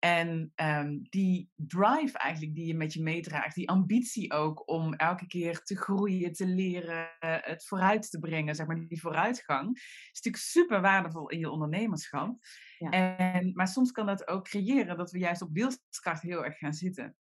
[0.04, 5.26] En um, die drive eigenlijk die je met je meedraagt, die ambitie ook om elke
[5.26, 10.44] keer te groeien, te leren, het vooruit te brengen, zeg maar, die vooruitgang, is natuurlijk
[10.44, 12.36] super waardevol in je ondernemerschap.
[12.78, 12.90] Ja.
[12.90, 16.74] En, maar soms kan dat ook creëren dat we juist op wilskracht heel erg gaan
[16.74, 17.16] zitten.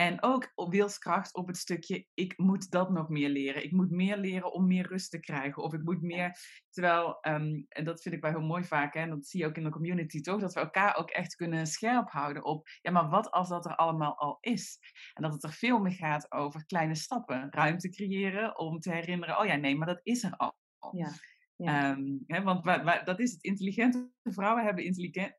[0.00, 3.64] En ook wilskracht op het stukje, ik moet dat nog meer leren.
[3.64, 5.62] Ik moet meer leren om meer rust te krijgen.
[5.62, 6.36] Of ik moet meer,
[6.70, 9.46] terwijl, ehm, en dat vind ik wel heel mooi vaak, hè, en dat zie je
[9.46, 12.90] ook in de community toch, dat we elkaar ook echt kunnen scherp houden op, ja,
[12.90, 14.78] maar wat als dat er allemaal al is?
[15.14, 19.38] En dat het er veel meer gaat over kleine stappen, ruimte creëren om te herinneren,
[19.38, 20.54] oh ja, nee, maar dat is er al.
[20.92, 21.12] Ja.
[21.56, 21.90] Ja.
[21.90, 22.64] Ehm, hè, want
[23.04, 23.42] dat is het.
[23.42, 24.84] Intelligente vrouwen hebben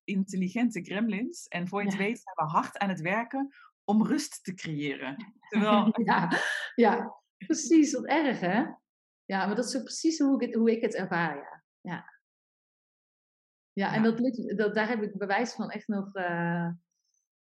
[0.04, 1.48] intelligente gremlins.
[1.48, 3.50] En voor je het weet zijn we hard aan het werken
[3.92, 5.34] om rust te creëren.
[5.50, 5.92] Terwijl...
[6.10, 6.32] ja,
[6.76, 7.94] ja, precies.
[7.94, 8.66] Wat erg, hè?
[9.26, 11.64] Ja, maar dat is zo precies hoe ik het, hoe ik het ervaar, ja.
[11.82, 12.06] Ja,
[13.74, 14.18] ja en Dat,
[14.58, 16.16] dat, daar heb ik bewijs van echt nog...
[16.16, 16.70] Uh,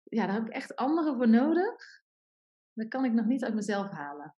[0.03, 2.03] ja, daar heb ik echt anderen voor nodig.
[2.72, 4.36] Dat kan ik nog niet uit mezelf halen.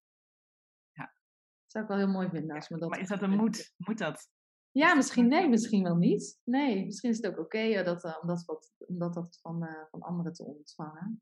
[0.92, 1.04] Ja.
[1.04, 2.90] Dat zou ik wel heel mooi vinden als me dat...
[2.90, 3.74] Maar is dat een moed?
[3.78, 4.30] Moet dat?
[4.72, 6.40] Ja, misschien nee, misschien wel niet.
[6.44, 9.40] Nee, misschien is het ook oké okay, dat, uh, om, dat, wat, om dat, dat
[9.42, 11.22] van, uh, van anderen te ontvangen.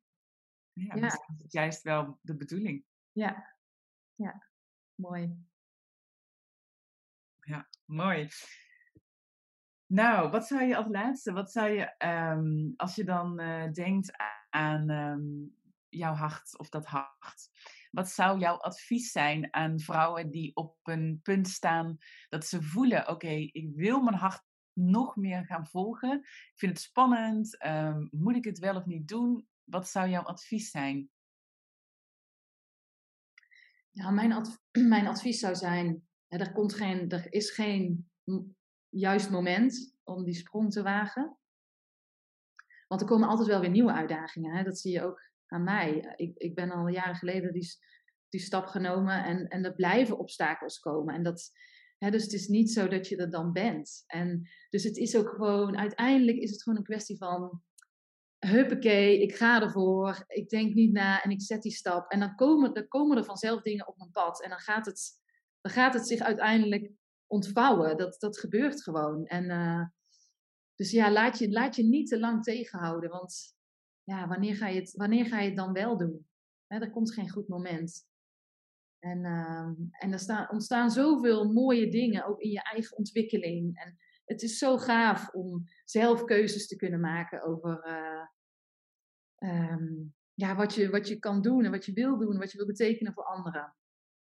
[0.74, 1.05] Ja, ja.
[1.05, 2.86] is het juist wel de bedoeling.
[3.11, 3.55] Ja,
[4.15, 4.47] ja,
[4.95, 5.49] mooi.
[7.41, 8.30] Ja, mooi.
[9.86, 14.11] Nou, wat zou je als laatste, wat zou je, um, als je dan uh, denkt
[14.49, 15.55] aan um,
[15.89, 17.49] jouw hart of dat hart,
[17.91, 21.97] wat zou jouw advies zijn aan vrouwen die op een punt staan
[22.30, 24.43] dat ze voelen, oké, ik wil mijn hart
[24.74, 26.19] nog meer gaan volgen.
[26.19, 27.65] Ik vind het spannend.
[27.65, 29.47] Um, moet ik het wel of niet doen?
[29.72, 31.09] Wat zou jouw advies zijn?
[33.91, 34.45] Ja, mijn,
[34.95, 38.09] mijn advies zou zijn: hè, er, komt geen, er is geen
[38.89, 41.38] juist moment om die sprong te wagen.
[42.88, 44.55] Want er komen altijd wel weer nieuwe uitdagingen.
[44.55, 44.63] Hè?
[44.63, 46.13] Dat zie je ook aan mij.
[46.15, 47.67] Ik, ik ben al jaren geleden die,
[48.30, 51.13] die stap genomen en, en er blijven obstakels komen.
[51.15, 51.51] En dat,
[51.97, 54.03] hè, dus het is niet zo dat je er dan bent.
[54.07, 57.63] En dus het is ook gewoon, uiteindelijk is het gewoon een kwestie van
[58.47, 62.11] huppakee, ik ga ervoor, ik denk niet na en ik zet die stap.
[62.11, 65.11] En dan komen, dan komen er vanzelf dingen op mijn pad en dan gaat het,
[65.61, 66.91] dan gaat het zich uiteindelijk
[67.27, 67.97] ontvouwen.
[67.97, 69.25] Dat, dat gebeurt gewoon.
[69.25, 69.85] En, uh,
[70.75, 73.55] dus ja, laat je, laat je niet te lang tegenhouden, want
[74.03, 76.27] ja, wanneer, ga je het, wanneer ga je het dan wel doen?
[76.67, 78.09] Hè, er komt geen goed moment.
[78.99, 83.77] En, uh, en er staan, ontstaan zoveel mooie dingen, ook in je eigen ontwikkeling.
[83.77, 83.97] En
[84.32, 90.75] het is zo gaaf om zelf keuzes te kunnen maken over uh, um, ja, wat,
[90.75, 93.23] je, wat je kan doen en wat je wil doen, wat je wil betekenen voor
[93.23, 93.75] anderen.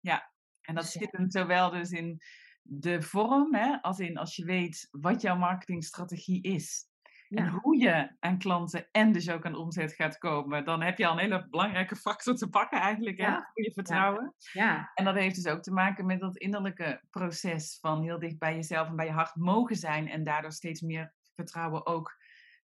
[0.01, 2.21] Ja, en dat dus zit hem zowel dus in
[2.63, 6.89] de vorm, hè, als in als je weet wat jouw marketingstrategie is.
[7.29, 11.07] En hoe je aan klanten en dus ook aan omzet gaat komen, dan heb je
[11.07, 14.35] al een hele belangrijke factor te pakken eigenlijk, hè, voor je vertrouwen.
[14.53, 14.91] Ja.
[14.95, 18.55] En dat heeft dus ook te maken met dat innerlijke proces van heel dicht bij
[18.55, 22.17] jezelf en bij je hart mogen zijn en daardoor steeds meer vertrouwen ook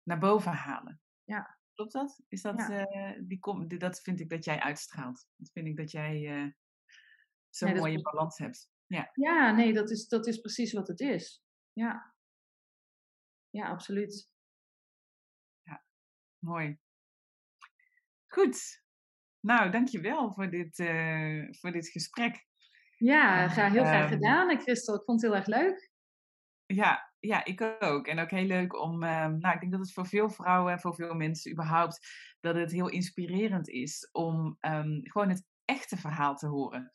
[0.03, 1.01] naar boven halen.
[1.25, 1.61] Ja.
[1.75, 2.21] Klopt dat?
[2.29, 5.27] Is dat, uh, die dat vind ik dat jij uitstraalt.
[5.37, 6.53] Dat vind ik dat jij uh,
[7.51, 8.71] zo'n mooie balans hebt.
[8.87, 11.43] Ja, ja nee, dat is, dat is precies wat het is.
[11.73, 12.15] Ja,
[13.51, 14.32] ja absoluut.
[16.45, 16.78] Mooi.
[18.26, 18.82] Goed.
[19.40, 22.47] Nou, dankjewel voor dit, uh, voor dit gesprek.
[22.99, 24.95] Ja, ga, heel graag um, gedaan, Christel.
[24.95, 25.90] Ik vond het heel erg leuk.
[26.66, 28.07] Ja, ja, ik ook.
[28.07, 30.80] En ook heel leuk om, um, nou, ik denk dat het voor veel vrouwen en
[30.80, 32.07] voor veel mensen überhaupt,
[32.40, 36.90] dat het heel inspirerend is om um, gewoon het echte verhaal te horen.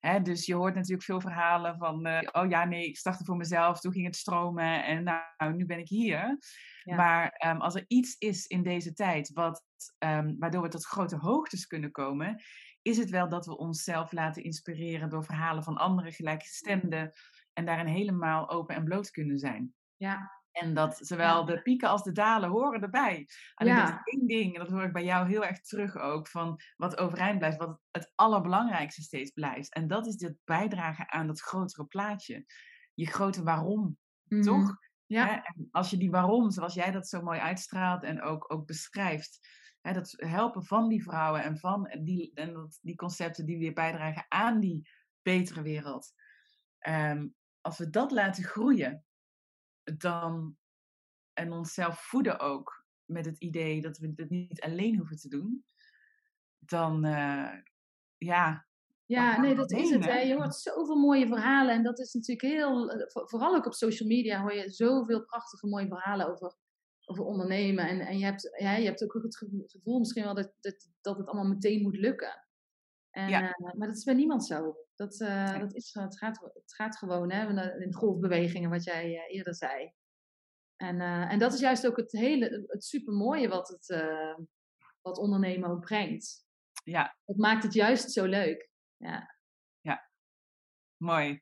[0.00, 3.36] Hè, dus je hoort natuurlijk veel verhalen van, uh, oh ja, nee, ik startte voor
[3.36, 6.38] mezelf, toen ging het stromen en nou, nu ben ik hier.
[6.84, 9.64] Maar um, als er iets is in deze tijd wat,
[9.98, 12.42] um, waardoor we tot grote hoogtes kunnen komen,
[12.82, 17.12] is het wel dat we onszelf laten inspireren door verhalen van andere gelijkgestemden
[17.52, 19.74] en daarin helemaal open en bloot kunnen zijn.
[19.96, 20.39] Ja.
[20.52, 23.28] En dat zowel de pieken als de dalen horen erbij.
[23.54, 23.84] Alleen ja.
[23.84, 26.60] dat is één ding, en dat hoor ik bij jou heel erg terug ook, van
[26.76, 29.74] wat overeind blijft, wat het allerbelangrijkste steeds blijft.
[29.74, 32.44] En dat is het bijdragen aan dat grotere plaatje.
[32.94, 34.42] Je grote waarom, mm.
[34.42, 34.76] toch?
[35.06, 35.44] Ja.
[35.44, 39.38] En als je die waarom, zoals jij dat zo mooi uitstraalt en ook, ook beschrijft,
[39.80, 43.72] hè, dat helpen van die vrouwen en van die, en dat, die concepten die weer
[43.72, 44.88] bijdragen aan die
[45.22, 46.12] betere wereld.
[46.88, 49.04] Um, als we dat laten groeien,
[49.96, 50.56] dan
[51.32, 55.64] en onszelf voeden ook met het idee dat we het niet alleen hoeven te doen,
[56.58, 57.52] dan uh,
[58.16, 58.68] ja,
[59.10, 60.04] ja, nee, dat is het.
[60.04, 60.18] Hè.
[60.18, 61.74] Je hoort zoveel mooie verhalen.
[61.74, 65.66] En dat is natuurlijk heel, eh, vooral ook op social media hoor je zoveel prachtige
[65.66, 66.54] mooie verhalen over,
[67.04, 67.88] over ondernemen.
[67.88, 69.36] En, en je, hebt, ja, je hebt ook het
[69.66, 72.46] gevoel misschien wel dat, dat, dat het allemaal meteen moet lukken.
[73.10, 73.42] En, ja.
[73.42, 74.76] uh, maar dat is bij niemand zo.
[75.00, 79.34] Dat, uh, dat is, het, gaat, het gaat gewoon hè, in golfbewegingen, wat jij uh,
[79.36, 79.92] eerder zei.
[80.76, 83.86] En, en dat is juist ook het hele, het supermooie wat het
[85.02, 86.46] wat ondernemen ook brengt.
[86.84, 87.16] ja.
[87.24, 88.70] Dat maakt het juist zo leuk.
[88.96, 89.36] Ja.
[89.80, 90.10] Ja,
[90.96, 91.40] mooi.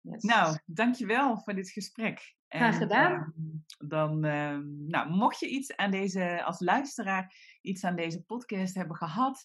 [0.00, 2.34] Nou, dankjewel voor dit gesprek.
[2.48, 3.12] Graag gedaan.
[3.12, 8.74] Ehm, dan, ehm, nou, mocht je iets aan deze, als luisteraar, iets aan deze podcast
[8.74, 9.44] hebben gehad,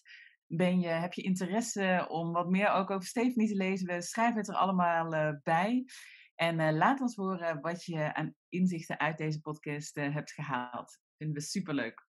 [0.52, 4.38] ben je, heb je interesse om wat meer ook over Stephanie te lezen, we schrijven
[4.38, 5.84] het er allemaal uh, bij.
[6.34, 10.98] En uh, laat ons horen wat je aan inzichten uit deze podcast uh, hebt gehaald.
[11.16, 12.09] Vinden we superleuk.